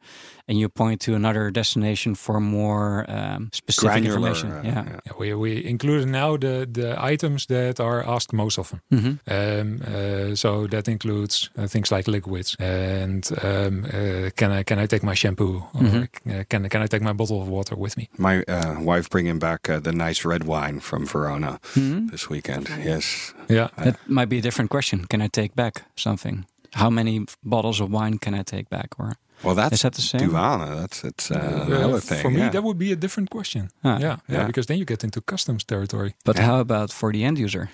and 0.49 0.59
you 0.59 0.69
point 0.69 1.01
to 1.01 1.15
another 1.15 1.51
destination 1.51 2.15
for 2.15 2.41
more 2.41 3.05
um, 3.09 3.49
specific 3.53 3.91
Granular, 3.91 4.17
information? 4.17 4.51
uh, 4.53 4.63
yeah. 4.65 4.85
Yeah, 5.07 5.13
we 5.19 5.35
we 5.35 5.65
included 5.65 6.09
now 6.09 6.39
the 6.39 6.67
the 6.73 6.97
items 7.13 7.47
that 7.47 7.81
are 7.81 8.03
asked 8.17 8.33
most 8.33 8.59
often. 8.59 8.81
Mhm. 8.91 9.19
Um, 9.31 9.81
uh, 9.87 10.35
so 10.35 10.67
that 10.69 10.89
includes 10.89 11.51
uh, 11.59 11.67
things 11.69 11.91
like 11.91 12.11
liquids 12.11 12.57
and 12.59 13.29
um, 13.43 13.85
uh, 13.85 14.31
can 14.37 14.51
I 14.61 14.63
can 14.65 14.79
I 14.79 14.87
take 14.87 15.03
my 15.07 15.15
shampoo 15.15 15.63
or 15.75 15.83
Mhm. 15.83 16.03
uh, 16.27 16.45
can 16.49 16.69
can 16.69 16.83
I 16.83 16.87
take 16.87 17.05
my 17.05 17.13
bottle 17.15 17.41
of 17.43 17.49
water 17.49 17.77
with 17.77 17.97
me? 17.97 18.09
My 18.19 18.43
uh, 18.49 18.81
wife 18.81 19.09
bringing 19.11 19.39
back 19.39 19.69
uh, 19.69 19.81
the 19.83 19.93
nice 19.93 20.29
red 20.29 20.45
wine 20.45 20.81
from 20.81 21.07
Verona 21.07 21.59
Mhm. 21.75 22.11
this 22.11 22.29
weekend. 22.31 22.69
Yes. 22.85 23.35
Yeah, 23.51 23.69
That 23.77 23.97
might 24.07 24.29
be 24.29 24.39
a 24.39 24.43
different 24.43 24.71
question. 24.71 25.05
Can 25.09 25.23
I 25.23 25.29
take 25.29 25.55
back 25.55 25.83
something? 25.97 26.45
How 26.75 26.91
many 26.91 27.25
bottles 27.43 27.81
of 27.81 27.89
wine 27.91 28.19
can 28.19 28.35
I 28.35 28.43
take 28.43 28.69
back? 28.69 28.89
Or 28.99 29.13
Well, 29.43 29.55
that's 29.55 29.75
Is 29.75 29.81
that 29.83 29.93
the 29.95 30.03
same? 30.03 30.31
Douane. 30.31 30.77
That's 30.81 31.05
it's 31.05 31.31
uh, 31.31 31.35
Uh, 31.37 31.77
another 31.77 32.01
thing. 32.01 32.21
For 32.23 32.31
me, 32.31 32.39
yeah. 32.41 32.51
that 32.53 32.63
would 32.63 32.79
be 32.79 32.93
a 32.93 32.97
different 32.97 33.31
question. 33.31 33.69
Ah. 33.85 33.89
yeah, 33.89 34.01
yeah, 34.01 34.17
Yeah. 34.39 34.47
because 34.47 34.67
then 34.67 34.79
you 34.79 34.85
get 34.85 35.03
into 35.05 35.21
customs 35.21 35.65
territory. 35.65 36.13
but 36.25 36.37
Yeah. 36.37 36.47
how 36.47 36.61
about 36.61 36.93
for 36.93 37.13
the 37.13 37.25
end 37.25 37.39
user? 37.39 37.69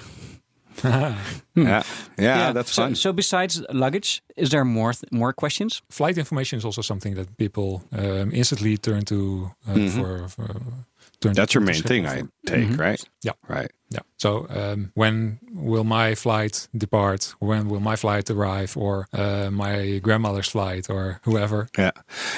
yeah. 0.85 1.83
yeah, 2.19 2.53
that's 2.53 2.73
so, 2.73 2.83
fun. 2.83 2.95
So 2.95 3.13
besides 3.13 3.63
luggage, 3.73 4.23
is 4.37 4.49
there 4.51 4.65
more 4.65 4.93
th- 4.93 5.11
more 5.13 5.33
questions? 5.33 5.83
Flight 5.89 6.19
information 6.19 6.59
is 6.59 6.65
also 6.65 6.83
something 6.83 7.15
that 7.17 7.37
people 7.37 7.83
um, 7.93 8.31
instantly 8.33 8.77
turn 8.79 9.05
to 9.05 9.51
uh, 9.69 9.75
Mhm. 9.77 9.91
for. 9.91 10.29
for 10.29 10.47
turn 11.21 11.33
That's 11.35 11.55
your 11.55 11.63
main 11.63 11.83
thing, 11.83 12.05
for. 12.05 12.11
I 12.11 12.23
take, 12.47 12.69
Mhm. 12.69 12.79
right? 12.79 13.03
Yeah. 13.23 13.33
Right. 13.49 13.71
Yeah. 13.91 14.01
So 14.19 14.47
um, 14.51 14.91
when 14.95 15.39
will 15.53 15.85
my 15.85 16.15
flight 16.17 16.69
depart? 16.77 17.35
When 17.39 17.69
will 17.69 17.81
my 17.81 17.97
flight 17.97 18.29
arrive? 18.31 18.77
Or 18.77 19.07
uh, 19.13 19.51
my 19.51 19.99
grandmother's 20.03 20.49
flight, 20.49 20.91
or 20.91 21.21
whoever? 21.25 21.69
Yeah. 21.79 21.93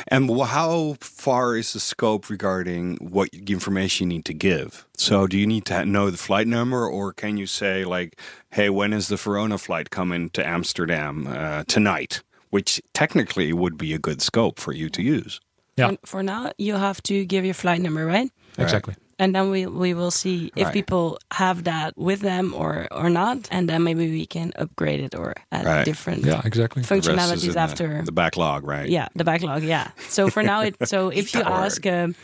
And 0.09 0.29
how 0.43 0.97
far 1.01 1.57
is 1.57 1.73
the 1.73 1.81
scope 1.81 2.29
regarding 2.29 2.97
what 2.97 3.29
information 3.33 4.11
you 4.11 4.17
need 4.17 4.25
to 4.27 4.35
give? 4.35 4.87
So, 4.97 5.27
do 5.27 5.37
you 5.39 5.47
need 5.47 5.65
to 5.67 5.85
know 5.87 6.11
the 6.11 6.19
flight 6.19 6.47
number, 6.47 6.87
or 6.89 7.12
can 7.12 7.37
you 7.39 7.47
say, 7.47 7.85
like, 7.85 8.21
hey, 8.51 8.69
when 8.71 8.93
is 8.93 9.09
the 9.09 9.17
Verona 9.17 9.57
flight 9.59 9.89
coming 9.91 10.31
to 10.31 10.47
Amsterdam 10.47 11.27
uh, 11.27 11.65
tonight? 11.67 12.23
Which 12.51 12.81
technically 12.93 13.53
would 13.53 13.77
be 13.79 13.95
a 13.95 13.99
good 13.99 14.21
scope 14.23 14.61
for 14.61 14.73
you 14.73 14.89
to 14.91 15.03
use. 15.03 15.41
Yeah. 15.77 15.91
For, 15.91 15.99
for 16.07 16.23
now, 16.23 16.53
you 16.59 16.75
have 16.77 17.03
to 17.03 17.25
give 17.27 17.45
your 17.45 17.55
flight 17.55 17.81
number, 17.81 18.07
right? 18.07 18.31
Exactly. 18.62 18.95
And 19.19 19.35
then 19.35 19.51
we 19.51 19.64
we 19.66 19.95
will 19.95 20.11
see 20.11 20.53
if 20.57 20.64
Right. 20.66 20.75
people 20.75 21.19
have 21.33 21.64
that 21.64 21.97
with 21.97 22.21
them 22.21 22.53
or 22.55 22.87
or 22.90 23.09
not, 23.09 23.49
and 23.51 23.66
then 23.69 23.83
maybe 23.83 24.11
we 24.11 24.27
can 24.27 24.53
upgrade 24.57 25.01
it 25.01 25.14
or 25.14 25.33
add 25.51 25.64
Right. 25.64 25.85
different 25.87 26.25
Yeah. 26.25 26.42
Exactly. 26.45 26.83
The 26.83 26.95
rest 26.95 27.09
is 27.09 27.14
functionalities 27.16 27.53
in 27.53 27.59
after. 27.59 27.88
the, 27.99 28.03
the 28.05 28.12
backlog, 28.12 28.64
right? 28.64 28.88
yeah, 28.90 29.09
the 29.14 29.25
backlog. 29.25 29.62
Yeah. 29.62 29.88
So 30.09 30.29
for 30.29 30.42
now, 30.42 30.61
it 30.62 30.77
so 30.85 31.09
if 31.21 31.35
you 31.35 31.42
ask. 31.42 31.87
Um, 31.87 32.14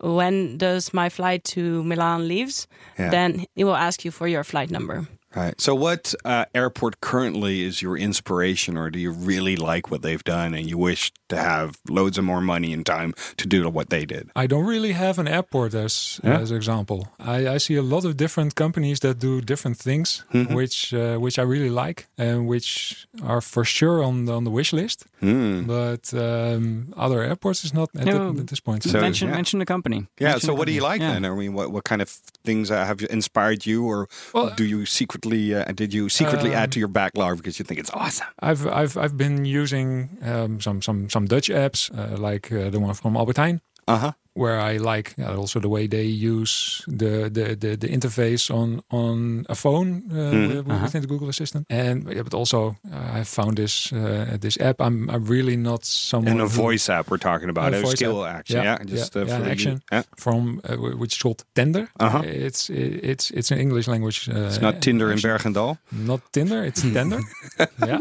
when 0.00 0.56
does 0.58 0.94
my 0.94 1.08
flight 1.10 1.42
to 1.42 1.82
Milan 1.82 2.28
leaves? 2.28 2.68
Yeah. 2.98 3.10
Then 3.10 3.46
it 3.56 3.64
will 3.64 3.74
ask 3.74 4.04
you 4.04 4.12
for 4.12 4.28
your 4.28 4.44
flight 4.44 4.70
number. 4.70 5.08
Right. 5.36 5.60
So, 5.60 5.74
what 5.74 6.14
uh, 6.24 6.46
airport 6.54 7.00
currently 7.02 7.62
is 7.62 7.82
your 7.82 7.98
inspiration, 7.98 8.78
or 8.78 8.88
do 8.90 8.98
you 8.98 9.10
really 9.12 9.56
like 9.56 9.90
what 9.90 10.00
they've 10.00 10.24
done 10.24 10.54
and 10.54 10.66
you 10.68 10.78
wish 10.78 11.12
to 11.28 11.36
have 11.36 11.76
loads 11.88 12.16
of 12.16 12.24
more 12.24 12.40
money 12.40 12.72
and 12.72 12.84
time 12.86 13.12
to 13.36 13.46
do 13.46 13.68
what 13.68 13.90
they 13.90 14.06
did? 14.06 14.30
I 14.34 14.46
don't 14.46 14.64
really 14.64 14.92
have 14.92 15.18
an 15.18 15.28
airport 15.28 15.74
as 15.74 16.18
Yeah. 16.24 16.40
as 16.40 16.50
example. 16.50 17.08
I, 17.20 17.46
I 17.54 17.58
see 17.58 17.76
a 17.76 17.82
lot 17.82 18.04
of 18.06 18.16
different 18.16 18.54
companies 18.54 19.00
that 19.00 19.18
do 19.18 19.40
different 19.42 19.76
things, 19.78 20.24
Mhm. 20.32 20.54
which 20.54 20.94
uh, 20.94 21.18
which 21.18 21.38
I 21.38 21.42
really 21.42 21.70
like 21.70 22.06
and 22.16 22.48
which 22.48 23.06
are 23.22 23.42
for 23.42 23.64
sure 23.64 24.02
on 24.02 24.24
the, 24.24 24.32
on 24.32 24.44
the 24.44 24.50
wish 24.50 24.72
list. 24.72 25.04
Hmm. 25.20 25.66
But 25.66 26.14
um, 26.14 26.94
other 26.96 27.22
airports 27.22 27.64
is 27.64 27.72
not 27.74 27.90
at, 27.94 28.06
No. 28.06 28.32
the- 28.32 28.40
at 28.40 28.46
this 28.46 28.60
point. 28.60 28.82
So- 28.84 29.00
mention 29.00 29.28
yeah. 29.28 29.34
mention 29.36 29.58
the 29.58 29.66
company. 29.66 30.06
Yeah. 30.18 30.28
Mention 30.30 30.40
So, 30.40 30.46
the 30.46 30.54
what 30.58 30.66
do 30.68 30.72
you 30.72 30.82
like 30.92 31.02
Yeah. 31.02 31.12
then? 31.12 31.24
I 31.26 31.34
mean, 31.34 31.52
what 31.54 31.70
what 31.70 31.84
kind 31.84 32.00
of 32.02 32.08
things 32.44 32.70
uh, 32.70 32.86
have 32.86 33.02
inspired 33.10 33.66
you, 33.66 33.84
or 33.84 34.08
Well, 34.32 34.54
do 34.56 34.64
you 34.64 34.86
secretly 35.18 35.54
uh, 35.54 35.72
did 35.72 35.92
you 35.94 36.08
secretly 36.08 36.54
add 36.54 36.64
Um, 36.64 36.70
to 36.70 36.78
your 36.78 36.88
backlog 36.88 37.36
because 37.38 37.58
you 37.58 37.64
think 37.64 37.80
it's 37.80 37.90
awesome? 37.90 38.26
I've 38.40 38.66
I've 38.66 38.96
I've 38.96 39.16
been 39.16 39.44
using 39.44 40.08
um, 40.22 40.60
some 40.60 40.82
some 40.82 41.08
some 41.10 41.26
Dutch 41.26 41.48
apps 41.50 41.90
uh, 41.96 42.16
like 42.16 42.52
uh, 42.52 42.70
the 42.70 42.78
one 42.80 42.94
from 42.94 43.16
Albert 43.16 43.36
Heijn, 43.36 43.60
Uh 43.86 43.98
huh. 43.98 44.12
Where 44.38 44.72
I 44.72 44.76
like 44.94 45.14
uh, 45.18 45.36
also 45.40 45.60
the 45.60 45.68
way 45.68 45.88
they 45.88 46.04
use 46.04 46.82
the 46.98 47.28
the 47.30 47.56
the, 47.56 47.76
the 47.76 47.88
interface 47.88 48.54
on 48.54 48.80
on 48.90 49.44
a 49.48 49.54
phone 49.54 49.88
uh, 50.10 50.14
Mhm. 50.32 50.48
with- 50.48 50.66
Uh-huh. 50.68 50.82
within 50.84 51.00
the 51.02 51.08
Google 51.08 51.28
Assistant. 51.28 51.66
And 51.70 52.06
yeah, 52.06 52.22
but 52.24 52.34
also 52.34 52.58
uh, 52.92 53.20
I 53.20 53.24
found 53.24 53.56
this 53.56 53.92
uh, 53.92 54.36
this 54.40 54.56
app. 54.60 54.80
I'm 54.80 55.08
I'm 55.10 55.24
really 55.28 55.56
not 55.56 55.84
someone 55.84 56.32
And 56.32 56.40
a 56.40 56.46
voice 56.62 56.92
app 56.92 57.06
we're 57.10 57.18
talking 57.30 57.48
about, 57.50 57.74
A 57.74 57.86
skill 57.86 58.24
app. 58.24 58.38
action. 58.38 58.62
Yeah, 58.62 58.78
Yeah, 58.80 58.96
just 58.96 59.14
yeah, 59.14 59.22
uh, 59.24 59.26
yeah, 59.44 59.50
action. 59.52 59.80
Yeah. 59.92 60.02
from 60.16 60.60
uh, 60.64 60.98
which 61.00 61.12
is 61.14 61.22
called 61.22 61.44
Tender. 61.54 61.88
Uh-huh. 62.00 62.22
It's 62.24 62.68
it's 62.70 63.30
it's 63.30 63.50
an 63.52 63.58
English 63.58 63.86
language. 63.88 64.28
Uh, 64.28 64.46
It's 64.46 64.60
not 64.60 64.80
Tinder 64.80 65.10
in. 65.12 65.18
Bergendal. 65.18 65.76
Not 65.90 66.20
Tinder, 66.32 66.64
it's 66.66 66.82
Tender. 66.82 67.20
yeah. 67.88 68.00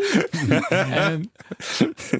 and 0.71 1.29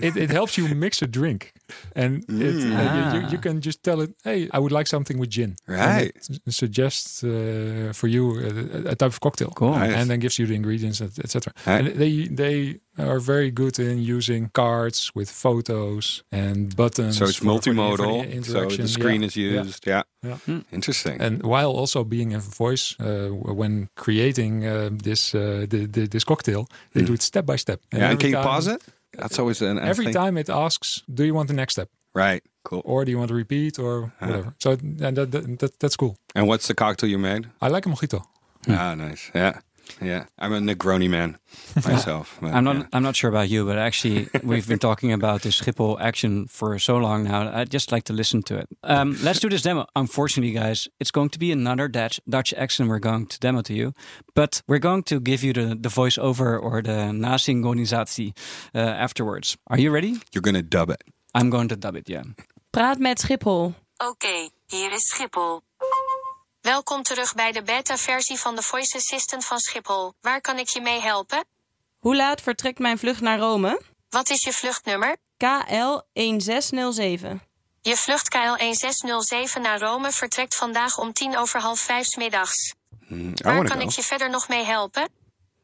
it, 0.01 0.15
it 0.17 0.30
helps 0.32 0.58
you 0.58 0.67
mix 0.75 1.01
a 1.01 1.08
drink. 1.08 1.53
And 1.95 2.23
it, 2.30 2.56
uh, 2.56 2.60
you, 2.60 3.19
you, 3.19 3.25
Ah. 3.25 3.30
you 3.32 3.38
can 3.39 3.62
just 3.62 3.84
tell 3.84 4.01
it, 4.01 4.12
hey, 4.23 4.49
I 4.53 4.60
would 4.60 4.71
like 4.71 4.88
something 4.88 5.17
with 5.19 5.30
gin. 5.30 5.56
And 5.67 5.77
Right. 5.77 6.12
it 6.47 6.53
suggests 6.53 7.23
uh, 7.23 7.91
for 7.93 8.08
you 8.08 8.32
a, 8.39 8.91
a 8.91 8.95
type 8.95 9.12
of 9.12 9.19
cocktail. 9.19 9.51
Cool. 9.56 9.71
Nice. 9.75 9.93
And 9.95 10.10
then 10.10 10.19
gives 10.19 10.38
you 10.39 10.47
the 10.47 10.56
ingredients, 10.56 11.01
etc. 11.01 11.53
Right. 11.65 11.80
And 11.88 11.99
they 11.99 12.27
they 12.27 12.80
are 12.99 13.19
very 13.19 13.51
good 13.51 13.77
in 13.80 13.99
using 14.17 14.49
cards 14.53 15.12
with 15.15 15.30
photos 15.30 16.23
and 16.32 16.75
buttons. 16.75 17.17
So 17.17 17.25
it's 17.25 17.38
for- 17.38 17.45
for 17.45 17.62
for 17.62 17.71
multimodal. 17.73 18.43
So 18.45 18.65
the 18.69 18.88
screen 18.88 19.21
Yeah. 19.21 19.27
is 19.27 19.36
used. 19.36 19.86
Yeah. 19.88 20.03
Yeah. 20.25 20.38
Hmm. 20.45 20.60
Interesting. 20.71 21.21
And 21.21 21.43
while 21.43 21.71
also 21.71 22.03
being 22.03 22.34
a 22.34 22.39
voice, 22.39 22.95
uh, 22.99 23.30
when 23.56 23.88
creating 23.95 24.65
uh, 24.65 24.89
this 25.03 25.34
uh, 25.36 25.65
the, 25.69 25.86
the, 25.88 26.08
this 26.08 26.23
cocktail, 26.23 26.67
they 26.93 27.03
do 27.03 27.13
it 27.13 27.21
step 27.21 27.45
by 27.45 27.58
step. 27.58 27.80
And 27.91 28.01
yeah. 28.01 28.10
And 28.12 28.19
can 28.19 28.30
you 28.32 28.38
pause 28.41 28.67
it? 28.67 28.82
That's 29.13 29.39
always 29.39 29.61
an 29.61 29.79
Every 29.79 30.05
thing. 30.05 30.13
time 30.13 30.37
it 30.37 30.49
asks, 30.49 31.03
"Do 31.13 31.23
you 31.23 31.33
want 31.33 31.47
the 31.47 31.53
next 31.55 31.73
step?" 31.73 31.89
Right. 32.13 32.43
Cool. 32.63 32.81
or 32.83 33.05
do 33.05 33.11
you 33.11 33.17
want 33.17 33.29
to 33.29 33.35
repeat 33.35 33.79
or 33.79 34.11
whatever? 34.19 34.53
So 34.59 34.71
and 34.71 34.99
that, 35.17 35.31
that, 35.31 35.59
that 35.59 35.79
that's 35.79 35.95
cool. 35.95 36.17
And 36.35 36.47
what's 36.47 36.67
the 36.67 36.73
cocktail 36.73 37.09
you 37.09 37.17
made? 37.17 37.47
I 37.61 37.69
like 37.69 37.85
a 37.85 37.89
mojito. 37.89 38.23
Ah, 38.67 38.93
nice. 38.95 39.31
Yeah. 39.33 39.59
Yeah. 40.02 40.26
I'm 40.38 40.54
a 40.54 40.60
Negroni 40.60 41.10
man 41.10 41.38
myself. 41.86 42.38
but, 42.41 42.54
I'm 42.54 42.63
not. 42.63 42.76
yeah. 42.76 42.86
I'm 42.93 43.04
not 43.04 43.15
sure 43.15 43.30
about 43.30 43.50
you, 43.50 43.65
but 43.65 43.78
actually, 43.78 44.28
we've 44.43 44.67
been 44.67 44.80
talking 44.80 45.12
about 45.13 45.41
this 45.41 45.60
Schiphol 45.62 45.97
action 46.00 46.47
for 46.47 46.80
so 46.80 46.97
long 46.97 47.23
now. 47.23 47.50
I'd 47.54 47.69
just 47.69 47.91
like 47.91 48.04
to 48.04 48.13
listen 48.13 48.41
to 48.43 48.58
it. 48.58 48.67
Um, 48.84 49.15
let's 49.23 49.39
do 49.39 49.50
this 49.50 49.62
demo. 49.62 49.86
Unfortunately, 49.95 50.54
guys, 50.54 50.88
it's 51.00 51.12
going 51.12 51.30
to 51.30 51.39
be 51.39 51.52
another 51.52 51.88
Dutch 51.88 52.19
Dutch 52.30 52.54
accent 52.54 52.89
we're 52.89 53.00
going 53.00 53.28
to 53.28 53.39
demo 53.39 53.62
to 53.62 53.73
you, 53.73 53.93
but 54.36 54.62
we're 54.67 54.80
going 54.82 55.04
to 55.04 55.19
give 55.19 55.43
you 55.43 55.54
the 55.54 55.76
the 55.76 55.89
voiceover 55.89 56.58
or 56.62 56.82
the 56.82 57.12
nasynchronisatie 57.13 58.34
uh, 58.76 58.80
afterwards. 58.80 59.58
Are 59.67 59.80
you 59.80 59.91
ready? 59.93 60.15
You're 60.34 60.41
going 60.43 60.56
to 60.56 60.63
dub 60.78 60.89
it. 60.89 61.04
I'm 61.34 61.50
going 61.50 61.67
to 61.69 61.76
dub 61.76 61.95
it. 61.95 62.10
Yeah. 62.10 62.23
Praat 62.71 63.00
met 63.00 63.19
Schiphol. 63.19 63.73
Oké, 63.97 64.50
hier 64.67 64.91
is 64.93 65.13
Schiphol. 65.15 65.62
Welkom 66.67 67.03
terug 67.03 67.34
bij 67.34 67.51
de 67.51 67.63
beta-versie 67.63 68.38
van 68.38 68.56
de 68.56 68.62
Voice 68.62 68.97
Assistant 68.97 69.45
van 69.45 69.60
Schiphol. 69.60 70.13
Waar 70.21 70.41
kan 70.41 70.58
ik 70.58 70.67
je 70.67 70.82
mee 70.82 71.01
helpen? 71.01 71.45
Hoe 71.99 72.15
laat 72.15 72.41
vertrekt 72.41 72.80
mijn 72.80 72.97
vlucht 72.97 73.21
naar 73.21 73.39
Rome? 73.39 73.82
Wat 74.10 74.30
is 74.30 74.43
je 74.43 74.53
vluchtnummer? 74.53 75.17
KL1607. 75.17 75.17
Je 77.82 77.95
vlucht 77.95 78.30
KL 78.30 78.56
1607 78.58 79.62
naar 79.62 79.80
Rome 79.80 80.12
vertrekt 80.12 80.56
vandaag 80.56 80.97
om 80.97 81.13
tien 81.13 81.38
over 81.38 81.60
half 81.60 81.80
vijf 81.80 82.06
's 82.06 82.15
middags. 82.15 82.73
Hmm, 83.08 83.30
I 83.30 83.34
Waar 83.43 83.63
kan 83.63 83.82
ik 83.82 83.89
je 83.89 84.03
verder 84.03 84.30
nog 84.30 84.47
mee 84.47 84.63
helpen? 84.63 85.10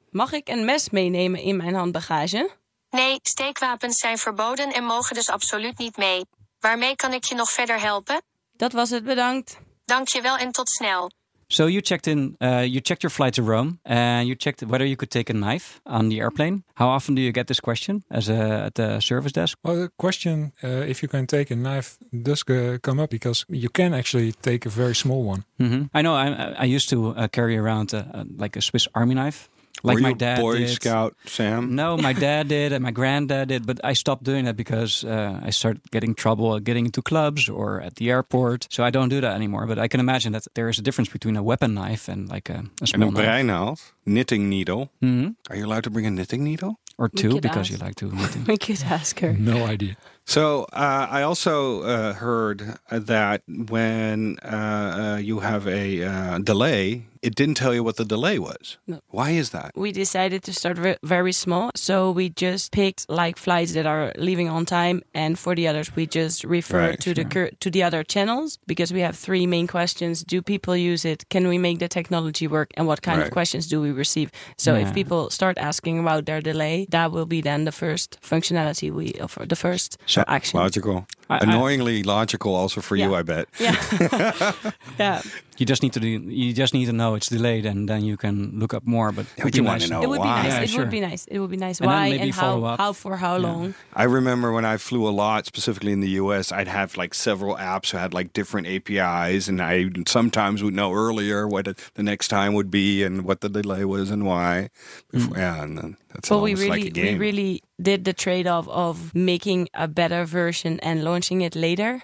Mag 0.10 0.32
ik 0.32 0.48
een 0.48 0.66
mes 0.66 0.90
meenemen 0.90 1.40
in 1.40 1.58
mijn 1.58 1.76
handbagage? 1.76 2.50
Nee, 2.90 3.20
steekwapens 3.22 3.98
zijn 3.98 4.18
verboden 4.18 4.74
en 4.74 4.84
mogen 4.84 5.16
dus 5.16 5.30
absoluut 5.30 5.78
niet 5.78 5.98
mee. 5.98 6.26
Waarmee 6.60 6.96
kan 6.96 7.14
ik 7.14 7.24
je 7.24 7.36
nog 7.36 7.52
verder 7.52 7.80
helpen? 7.80 8.22
Dat 8.56 8.72
was 8.72 8.90
het, 8.90 9.04
bedankt. 9.04 9.58
Dank 9.86 10.08
je 10.08 10.22
wel 10.22 10.38
en 10.38 10.52
tot 10.52 10.70
snel. 10.70 11.12
So 11.48 11.68
you 11.68 11.82
checked 11.82 12.08
in, 12.08 12.36
uh, 12.42 12.64
you 12.64 12.80
checked 12.82 13.02
your 13.04 13.12
flight 13.12 13.34
to 13.34 13.44
Rome, 13.44 13.78
and 13.84 14.26
you 14.28 14.36
checked 14.36 14.62
whether 14.64 14.86
you 14.86 14.96
could 14.96 15.12
take 15.12 15.30
a 15.30 15.34
knife 15.34 15.80
on 15.84 16.10
the 16.10 16.20
airplane. 16.20 16.64
How 16.74 16.88
often 16.88 17.16
do 17.16 17.22
you 17.22 17.32
get 17.32 17.46
this 17.46 17.60
question 17.60 18.04
as 18.10 18.28
a, 18.30 18.64
at 18.66 18.74
the 18.74 19.00
service 19.00 19.32
desk? 19.34 19.58
Well, 19.62 19.76
the 19.76 19.90
question 19.96 20.54
uh, 20.64 20.88
if 20.88 21.02
you 21.02 21.10
can 21.10 21.26
take 21.28 21.52
a 21.52 21.56
knife 21.56 21.98
does 22.24 22.44
uh, 22.50 22.78
come 22.82 23.04
up 23.04 23.10
because 23.10 23.46
you 23.50 23.70
can 23.70 23.94
actually 23.94 24.32
take 24.42 24.66
a 24.66 24.70
very 24.72 24.96
small 24.96 25.24
one. 25.24 25.44
hmm 25.60 25.84
I 25.94 26.02
know. 26.02 26.16
I, 26.16 26.56
I 26.64 26.76
used 26.76 26.90
to 26.90 27.14
uh, 27.16 27.28
carry 27.28 27.56
around 27.56 27.94
uh, 27.94 27.98
uh, 27.98 28.24
like 28.38 28.58
a 28.58 28.62
Swiss 28.62 28.88
Army 28.94 29.14
knife, 29.14 29.48
like 29.82 29.96
Were 29.96 30.02
my 30.02 30.10
you 30.10 30.16
dad 30.16 30.40
Boy 30.40 30.58
did. 30.60 30.70
Scout, 30.70 31.16
Sam? 31.26 31.76
No, 31.76 31.98
my 31.98 32.14
dad 32.14 32.48
did 32.48 32.72
and 32.72 32.84
my 32.84 32.92
granddad 32.92 33.48
did, 33.50 33.66
but 33.66 33.80
I 33.84 33.94
stopped 33.94 34.24
doing 34.24 34.46
that 34.46 34.56
because 34.56 35.04
uh, 35.04 35.40
I 35.48 35.50
started 35.52 35.82
getting 35.92 36.14
trouble 36.16 36.60
getting 36.60 36.86
into 36.86 37.02
clubs 37.02 37.50
or 37.50 37.82
at 37.82 37.96
the 37.96 38.10
airport. 38.12 38.68
So 38.70 38.84
I 38.84 38.92
don't 38.92 39.10
do 39.10 39.20
that 39.22 39.36
anymore. 39.36 39.66
But 39.68 39.80
I 39.80 39.88
can 39.88 40.00
imagine 40.00 40.32
that 40.34 40.48
there 40.54 40.70
is 40.70 40.80
a 40.80 40.82
difference 40.82 41.10
between 41.12 41.36
a 41.38 41.44
weapon 41.44 41.74
knife 41.74 42.08
and 42.08 42.30
like 42.30 42.50
a, 42.50 42.64
a 42.82 42.88
And 42.94 43.04
a 43.04 43.12
knife. 43.12 43.14
breinaald, 43.26 43.80
knitting 44.06 44.48
needle. 44.50 44.90
Mhm. 45.02 45.36
Are 45.50 45.56
you 45.58 45.66
allowed 45.66 45.84
to 45.84 45.90
bring 45.90 46.06
a 46.06 46.12
knitting 46.12 46.44
needle? 46.44 46.80
Or 46.98 47.10
two 47.10 47.42
because 47.42 47.70
ask. 47.70 47.72
you 47.72 47.78
like 47.86 47.96
to. 47.96 48.06
knitting. 48.16 48.46
We 48.46 48.58
could 48.58 48.84
ask 48.86 49.20
her. 49.20 49.34
No 49.34 49.66
idea. 49.66 49.96
So 50.26 50.64
uh, 50.72 51.08
I 51.10 51.24
also 51.24 51.82
uh, 51.82 52.14
heard 52.14 52.78
that 52.92 53.42
when 53.48 54.38
uh, 54.44 55.16
uh, 55.16 55.18
you 55.18 55.40
have 55.40 55.68
a 55.68 56.04
uh, 56.04 56.38
delay, 56.40 57.08
it 57.24 57.36
didn't 57.36 57.56
tell 57.56 57.74
you 57.74 57.84
what 57.84 57.96
the 57.96 58.06
delay 58.06 58.38
was. 58.40 58.78
No. 58.88 59.00
Why 59.10 59.30
is 59.32 59.50
that? 59.52 59.72
We 59.76 59.92
decided 59.92 60.44
to 60.44 60.54
start 60.54 60.78
ve- 60.78 60.98
very 61.04 61.32
small, 61.32 61.72
so 61.76 62.12
we 62.12 62.30
just 62.30 62.72
picked 62.72 63.10
like 63.10 63.38
flights 63.38 63.74
that 63.74 63.86
are 63.86 64.12
leaving 64.18 64.50
on 64.50 64.66
time, 64.66 65.02
and 65.14 65.40
for 65.40 65.56
the 65.56 65.68
others, 65.68 65.96
we 65.96 66.06
just 66.06 66.44
refer 66.44 66.90
Right, 66.90 67.00
to 67.02 67.14
the 67.14 67.26
cur- 67.26 67.52
to 67.60 67.70
the 67.72 67.84
other 67.84 68.04
channels 68.04 68.60
because 68.68 68.94
we 68.94 69.02
have 69.02 69.16
three 69.18 69.48
main 69.48 69.68
questions: 69.68 70.24
Do 70.24 70.42
people 70.42 70.76
use 70.76 71.06
it? 71.06 71.26
Can 71.30 71.48
we 71.48 71.58
make 71.58 71.80
the 71.80 71.88
technology 71.88 72.48
work? 72.48 72.70
And 72.78 72.88
what 72.88 73.02
kind 73.02 73.18
Right. 73.20 73.28
of 73.28 73.34
questions 73.34 73.68
do 73.68 73.82
we 73.82 73.92
receive? 73.92 74.30
So 74.58 74.70
Yeah. 74.76 74.84
if 74.88 74.94
people 74.94 75.30
start 75.30 75.58
asking 75.58 76.00
about 76.00 76.26
their 76.26 76.42
delay, 76.42 76.86
that 76.90 77.12
will 77.12 77.26
be 77.28 77.42
then 77.42 77.66
the 77.66 77.72
first 77.72 78.18
functionality 78.22 78.92
we 78.92 79.06
uh, 79.20 79.24
offer, 79.26 79.46
the 79.48 79.56
first 79.56 79.98
so 80.06 80.24
action. 80.28 80.60
Logical. 80.60 81.06
I- 81.30 81.36
I- 81.38 81.40
Annoyingly 81.44 82.04
logical 82.04 82.54
also 82.56 82.82
for 82.82 82.96
you, 82.98 83.16
I 83.20 83.24
bet. 83.24 83.48
Yeah, 83.60 83.76
yeah. 85.00 85.22
You 85.58 85.66
just 85.66 85.84
need 85.84 85.94
to 85.94 86.00
do. 86.00 86.08
You 86.08 86.54
just 86.54 86.74
need 86.74 86.86
to 86.86 86.94
know 86.94 87.16
it's 87.16 87.28
delayed, 87.30 87.66
and 87.66 87.88
then 87.88 88.04
you 88.04 88.18
can 88.18 88.60
look 88.60 88.74
up 88.74 88.86
more. 88.86 89.12
But 89.12 89.26
but 89.42 89.56
you 89.56 89.64
wanna 89.64 89.88
know 89.88 90.02
It 90.02 90.10
would 90.10 90.20
why. 90.20 90.42
be 90.44 90.48
nice. 90.50 90.54
Yeah, 90.54 90.62
it 90.62 90.70
sure. 90.70 90.80
would 90.82 90.90
be 90.90 91.00
nice. 91.00 91.26
It 91.28 91.40
would 91.40 91.52
be 91.52 91.58
nice. 91.58 91.80
And 91.80 91.88
Why 91.88 92.10
maybe 92.10 92.24
and 92.24 92.34
how? 92.34 92.64
up. 92.64 92.80
How 92.80 92.94
for 92.94 93.18
how 93.18 93.38
long? 93.38 93.76
I 93.94 94.04
remember 94.04 94.52
when 94.52 94.66
I 94.66 94.78
flew 94.78 95.08
a 95.08 95.12
lot, 95.12 95.46
specifically 95.46 95.92
in 95.92 96.00
the 96.00 96.10
US, 96.22 96.52
I'd 96.52 96.68
have 96.68 96.98
like 96.98 97.14
several 97.14 97.56
apps 97.58 97.92
who 97.92 97.98
had 97.98 98.14
like 98.14 98.34
different 98.34 98.68
APIs, 98.68 99.48
and 99.48 99.62
I 99.62 99.90
sometimes 100.08 100.64
would 100.64 100.74
know 100.74 100.92
earlier 100.94 101.48
what 101.48 101.66
the 101.94 102.04
next 102.04 102.28
time 102.30 102.54
would 102.54 102.72
be 102.72 103.04
and 103.04 103.24
what 103.24 103.42
the 103.42 103.50
delay 103.50 103.86
was 103.86 104.10
and 104.10 104.26
why. 104.26 104.70
Before, 105.12 105.38
Yeah, 105.38 105.62
and 105.64 105.78
then 105.78 105.98
that's 106.14 106.30
But 106.30 106.40
we 106.40 106.56
really, 106.56 106.84
like 106.86 106.98
a 106.98 107.02
we 107.14 107.18
really 107.18 107.62
did 107.82 108.06
the 108.06 108.14
trade-off 108.14 108.68
of 108.70 109.14
making 109.16 109.68
a 109.74 109.88
better 109.88 110.26
version 110.26 110.80
and 110.82 111.04
launching 111.04 111.42
it 111.42 111.56
later, 111.56 112.02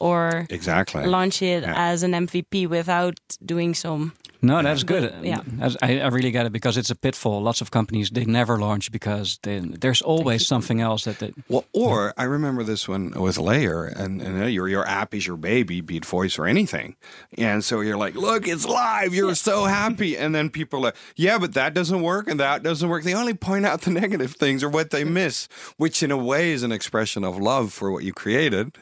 or 0.00 0.46
exactly. 0.50 1.04
launch 1.06 1.42
it 1.42 1.62
Yeah. 1.62 1.74
as 1.76 2.02
an 2.02 2.12
MVP 2.12 2.66
without 2.68 3.18
doing 3.44 3.74
some. 3.74 4.12
No, 4.40 4.62
that's 4.62 4.84
good. 4.84 5.12
Yeah. 5.24 5.40
I, 5.82 5.98
I 5.98 6.06
really 6.08 6.30
get 6.30 6.46
it 6.46 6.52
because 6.52 6.76
it's 6.76 6.90
a 6.90 6.94
pitfall. 6.94 7.42
Lots 7.42 7.60
of 7.60 7.72
companies 7.72 8.10
they 8.10 8.24
never 8.24 8.56
launch 8.56 8.92
because 8.92 9.40
they, 9.42 9.58
there's 9.58 10.00
always 10.00 10.46
something 10.46 10.80
else 10.80 11.02
that 11.04 11.18
they. 11.18 11.32
Well, 11.48 11.64
or 11.72 12.14
I 12.16 12.22
remember 12.22 12.62
this 12.62 12.86
one 12.88 13.10
with 13.16 13.36
Layar, 13.36 13.92
and, 13.98 14.22
and 14.22 14.40
uh, 14.42 14.46
your 14.46 14.68
your 14.68 14.86
app 14.86 15.12
is 15.12 15.26
your 15.26 15.36
baby, 15.36 15.80
be 15.80 15.96
it 15.96 16.04
voice 16.06 16.38
or 16.38 16.46
anything, 16.46 16.94
and 17.36 17.64
so 17.64 17.80
you're 17.80 17.96
like, 17.96 18.14
look, 18.14 18.46
it's 18.46 18.64
live, 18.64 19.12
you're 19.12 19.34
so 19.34 19.64
happy, 19.64 20.16
and 20.16 20.32
then 20.36 20.50
people 20.50 20.78
are 20.78 20.82
like, 20.82 20.96
yeah, 21.16 21.36
but 21.38 21.54
that 21.54 21.74
doesn't 21.74 22.02
work 22.02 22.28
and 22.30 22.38
that 22.38 22.62
doesn't 22.62 22.88
work. 22.88 23.02
They 23.02 23.14
only 23.14 23.34
point 23.48 23.64
out 23.66 23.80
the 23.82 23.90
negative 24.02 24.32
things 24.42 24.62
or 24.62 24.68
what 24.68 24.90
they 24.90 25.04
miss, 25.04 25.48
which 25.76 26.02
in 26.02 26.10
a 26.10 26.16
way 26.16 26.52
is 26.52 26.62
an 26.62 26.72
expression 26.72 27.24
of 27.24 27.36
love 27.38 27.72
for 27.72 27.90
what 27.90 28.02
you 28.04 28.12
created, 28.12 28.76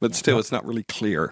but 0.00 0.14
still, 0.14 0.38
it's 0.38 0.52
not 0.52 0.64
really 0.66 0.84
clear. 0.98 1.22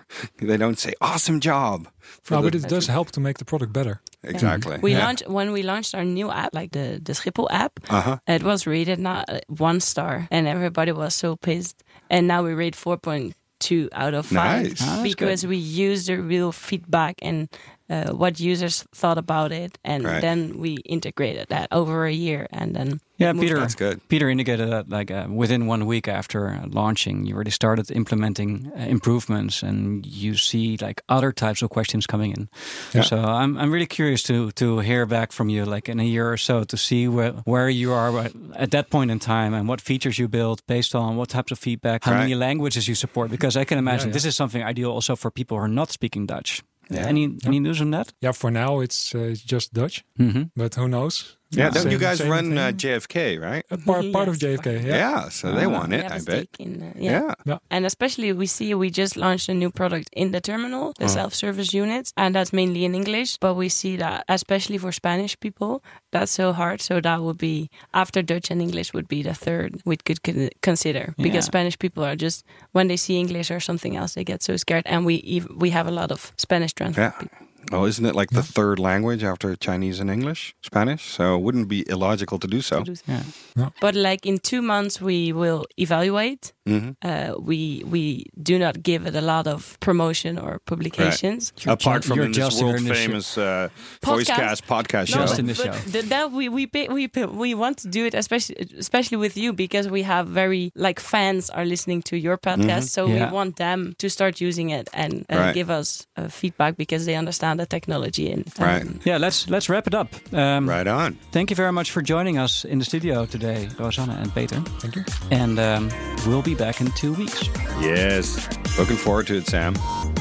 They 0.41 0.57
don't 0.57 0.79
say 0.79 0.93
awesome 1.01 1.39
job. 1.41 1.89
For 2.23 2.35
No, 2.35 2.43
the- 2.43 2.51
but 2.51 2.55
it 2.65 2.69
does 2.69 2.87
help 2.87 3.11
to 3.13 3.21
make 3.21 3.39
the 3.39 3.45
product 3.45 3.73
better. 3.73 4.01
exactly. 4.23 4.79
We 4.83 4.93
yeah. 4.93 5.05
launched 5.05 5.29
when 5.29 5.53
we 5.53 5.63
launched 5.63 5.95
our 5.95 6.05
new 6.05 6.31
app, 6.31 6.51
like 6.55 6.71
the 6.73 6.87
the 7.03 7.13
Schiphol 7.15 7.49
app. 7.51 7.73
Uh-huh. 7.91 8.17
It 8.27 8.43
was 8.43 8.67
rated 8.67 8.99
not 8.99 9.25
one 9.49 9.81
star, 9.81 10.27
and 10.31 10.47
everybody 10.47 10.93
was 10.93 11.15
so 11.15 11.37
pissed. 11.37 11.77
And 12.11 12.27
now 12.27 12.43
we 12.47 12.53
rate 12.55 12.77
four 12.77 12.97
point 12.99 13.35
two 13.59 13.89
out 13.93 14.15
of 14.15 14.27
five 14.27 14.63
Nice. 14.69 14.83
Ah, 14.83 14.87
that's 14.87 15.03
because 15.03 15.47
we 15.47 15.57
use 15.57 16.07
the 16.07 16.17
real 16.17 16.53
feedback 16.53 17.15
and 17.23 17.49
uh, 17.89 18.13
what 18.13 18.41
users 18.41 18.85
thought 18.95 19.19
about 19.19 19.53
it, 19.53 19.79
and 19.85 20.05
Right. 20.05 20.21
then 20.21 20.59
we 20.59 20.77
integrated 20.85 21.49
that 21.49 21.69
over 21.71 22.05
a 22.07 22.13
year, 22.13 22.47
and 22.51 22.75
then 22.75 23.01
Yeah, 23.19 23.33
Peter. 23.33 23.59
That's 23.59 23.75
good. 23.75 24.01
Peter 24.09 24.29
indicated 24.29 24.69
that 24.71 24.91
like 24.91 25.11
uh, 25.11 25.27
within 25.31 25.67
one 25.69 25.87
week 25.87 26.07
after 26.09 26.49
uh, 26.51 26.67
launching, 26.69 27.25
you 27.27 27.35
already 27.35 27.51
started 27.51 27.91
implementing 27.91 28.71
uh, 28.77 28.83
improvements, 28.91 29.63
and 29.63 30.05
you 30.05 30.37
see 30.37 30.77
like 30.81 31.01
other 31.09 31.33
types 31.33 31.63
of 31.63 31.71
questions 31.71 32.07
coming 32.07 32.33
in. 32.37 32.49
Yeah. 32.93 33.03
So 33.05 33.17
I'm 33.17 33.57
I'm 33.57 33.73
really 33.73 33.87
curious 33.87 34.23
to 34.25 34.51
to 34.53 34.81
hear 34.81 35.07
back 35.07 35.33
from 35.33 35.49
you, 35.49 35.65
like 35.75 35.89
in 35.93 36.01
a 36.01 36.05
year 36.05 36.31
or 36.31 36.37
so, 36.37 36.65
to 36.65 36.77
see 36.77 37.09
where 37.09 37.33
where 37.45 37.71
you 37.71 37.93
are 37.95 38.19
at- 38.25 38.35
at 38.57 38.71
that 38.71 38.91
point 38.91 39.11
in 39.11 39.19
time, 39.19 39.55
and 39.55 39.69
what 39.69 39.81
features 39.81 40.19
you 40.19 40.29
build 40.29 40.61
based 40.67 40.95
on 40.95 41.17
what 41.17 41.29
types 41.29 41.53
of 41.53 41.59
feedback, 41.59 42.05
how 42.05 42.15
many 42.19 42.35
languages 42.35 42.87
you 42.89 42.95
support. 42.95 43.31
Because 43.31 43.61
I 43.61 43.65
can 43.65 43.79
imagine 43.79 44.09
yeah. 44.09 44.13
this 44.15 44.25
is 44.25 44.37
something 44.37 44.63
ideal 44.69 44.91
also 44.91 45.17
for 45.17 45.31
people 45.31 45.57
who 45.57 45.65
are 45.65 45.69
not 45.75 45.91
speaking 45.91 46.27
Dutch. 46.27 46.63
Yeah. 46.91 47.09
Any 47.09 47.37
any 47.45 47.61
news 47.61 47.81
on 47.81 47.91
that? 47.91 48.13
Yeah, 48.21 48.33
for 48.33 48.51
now 48.51 48.81
it's 48.81 49.15
uh, 49.15 49.35
just 49.47 49.73
Dutch, 49.73 50.05
hmm 50.17 50.43
but 50.55 50.75
who 50.75 50.87
knows? 50.89 51.36
Yeah, 51.51 51.71
don't 51.71 51.91
you 51.91 51.99
guys 51.99 52.21
run 52.27 52.59
uh. 52.59 52.73
JFK, 52.73 53.41
right? 53.41 53.65
A 53.71 53.79
part, 53.79 54.05
part 54.13 54.29
of 54.29 54.37
JFK, 54.37 54.85
yeah. 54.85 54.97
Yeah, 54.97 55.29
so 55.29 55.53
they 55.53 55.67
want 55.67 55.93
it, 55.93 56.03
have 56.03 56.13
a 56.13 56.15
I 56.17 56.21
bet. 56.21 56.49
in, 56.59 56.83
uh, 56.83 56.93
yeah. 56.97 57.35
Yeah. 57.45 57.59
And 57.71 57.87
especially 57.87 58.33
we 58.33 58.47
see 58.47 58.75
we 58.75 58.91
just 58.91 59.17
launched 59.17 59.49
a 59.49 59.55
new 59.55 59.71
product 59.71 60.09
in 60.13 60.33
the 60.33 60.41
terminal, 60.41 60.93
the 60.99 61.09
self-service 61.09 61.73
units, 61.73 62.13
and 62.17 62.35
that's 62.35 62.53
mainly 62.53 62.85
in 62.85 62.95
English. 62.97 63.39
But 63.39 63.55
we 63.55 63.69
see 63.69 63.97
that 63.97 64.25
especially 64.29 64.79
for 64.79 64.91
Spanish 64.91 65.39
people, 65.39 65.83
that's 66.11 66.33
so 66.33 66.53
hard. 66.53 66.81
So 66.81 67.01
that 67.01 67.23
would 67.23 67.39
be 67.39 67.71
after 67.95 68.23
Dutch 68.23 68.51
and 68.51 68.61
English 68.61 68.93
would 68.93 69.07
be 69.07 69.23
the 69.23 69.35
third 69.35 69.81
we 69.85 69.97
could 69.99 70.23
con- 70.25 70.51
consider 70.63 71.15
because 71.17 71.45
Yeah. 71.47 71.53
Spanish 71.53 71.79
people 71.79 72.05
are 72.05 72.17
just 72.17 72.45
when 72.73 72.89
they 72.89 72.97
see 72.97 73.19
English 73.21 73.51
or 73.53 73.61
something 73.61 73.95
else, 73.97 74.15
they 74.15 74.25
get 74.25 74.43
so 74.43 74.57
scared. 74.57 74.83
And 74.87 75.07
we 75.07 75.23
ev- 75.37 75.49
we 75.57 75.71
have 75.71 75.87
a 75.87 75.93
lot 75.93 76.11
of 76.11 76.33
Spanish 76.37 76.73
translate 76.75 77.13
Yeah. 77.15 77.21
people. 77.21 77.46
Oh, 77.73 77.85
isn't 77.87 78.07
it 78.07 78.15
like 78.15 78.31
the 78.31 78.43
third 78.43 78.79
language 78.79 79.23
after 79.25 79.57
Chinese 79.57 80.01
and 80.01 80.11
English, 80.11 80.55
Spanish? 80.63 81.03
So 81.17 81.37
it 81.37 81.43
wouldn't 81.43 81.69
be 81.69 81.85
illogical 81.89 82.39
to 82.39 82.47
do 82.47 82.61
so. 82.61 82.85
to 82.85 82.93
do 82.95 83.01
Yeah. 83.07 83.71
But 83.81 83.95
like 83.95 84.25
in 84.27 84.39
two 84.39 84.63
months, 84.63 85.01
we 85.01 85.33
will 85.33 85.65
evaluate. 85.79 86.53
Mhm. 86.69 86.97
Uh, 87.03 87.35
we 87.41 87.83
we 87.87 88.25
do 88.43 88.59
not 88.59 88.83
give 88.83 89.07
it 89.07 89.15
a 89.15 89.21
lot 89.21 89.47
of 89.47 89.77
promotion 89.81 90.39
or 90.39 90.59
publications. 90.67 91.53
Apart 91.67 92.05
from 92.05 92.17
you're 92.17 92.27
in 92.27 92.33
this 92.33 92.45
just 92.45 92.57
here 92.59 92.67
world 92.67 92.81
in 92.87 92.95
famous 92.95 93.39
uh, 93.39 93.69
Podcast? 94.03 94.37
voicecast 94.37 94.61
podcast 94.67 95.09
No, 95.11 95.15
show. 95.15 95.21
Just 95.27 95.39
in 95.39 95.47
the 95.47 95.55
but 95.55 95.65
show. 95.75 95.91
th- 95.93 96.05
that 96.07 96.33
we 96.33 96.49
we 96.49 96.67
pay, 96.67 96.89
we 96.89 97.07
pay, 97.09 97.25
we 97.27 97.55
want 97.55 97.77
to 97.79 97.89
do 97.89 98.05
it 98.07 98.15
especially 98.15 98.57
especially 98.79 99.17
with 99.19 99.37
you 99.37 99.53
because 99.53 99.89
we 99.89 100.03
have 100.03 100.27
very 100.29 100.71
like 100.75 100.99
fans 101.01 101.51
are 101.51 101.65
listening 101.65 102.03
to 102.11 102.17
your 102.17 102.37
podcast, 102.39 102.89
so 102.91 103.07
Yeah. 103.07 103.27
we 103.27 103.33
want 103.39 103.57
them 103.57 103.95
to 103.99 104.09
start 104.09 104.41
using 104.41 104.71
it 104.71 104.89
and 104.93 105.13
uh, 105.31 105.37
Right. 105.39 105.55
give 105.55 105.71
us 105.71 106.07
uh, 106.17 106.29
feedback 106.29 106.77
because 106.77 107.05
they 107.07 107.15
understand 107.17 107.56
the 107.57 107.67
technology 107.67 108.31
and 108.33 108.47
um, 108.59 108.65
Right. 108.67 108.87
Yeah, 109.05 109.19
let's 109.19 109.49
let's 109.51 109.69
wrap 109.69 109.87
it 109.87 109.95
up. 109.95 110.09
Um, 110.33 110.69
Right 110.69 110.87
on. 110.87 111.19
Thank 111.33 111.51
you 111.51 111.57
very 111.57 111.73
much 111.73 111.91
for 111.91 112.03
joining 112.03 112.39
us 112.39 112.65
in 112.65 112.79
the 112.79 112.85
studio 112.85 113.27
today, 113.27 113.69
Rosanne 113.79 114.11
and 114.11 114.33
Peter. 114.35 114.61
Thank 114.81 114.97
you. 114.97 115.05
And 115.31 115.59
um, 115.59 115.91
we'll 116.27 116.43
be 116.43 116.55
back 116.55 116.81
in 116.81 116.91
two 116.93 117.13
weeks. 117.15 117.49
Yes. 117.81 118.49
Looking 118.79 118.97
forward 118.97 119.27
to 119.29 119.37
it, 119.37 119.47
Sam. 119.47 119.75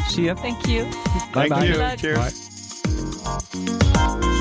See 0.10 0.26
ya. 0.26 0.36
Thank 0.36 0.68
you. 0.68 0.86
Thank 1.34 1.50
Bye-bye. 1.50 1.66
you. 1.66 1.74
Good. 1.74 2.00
Cheers. 2.00 2.18
Bye. 3.24 4.32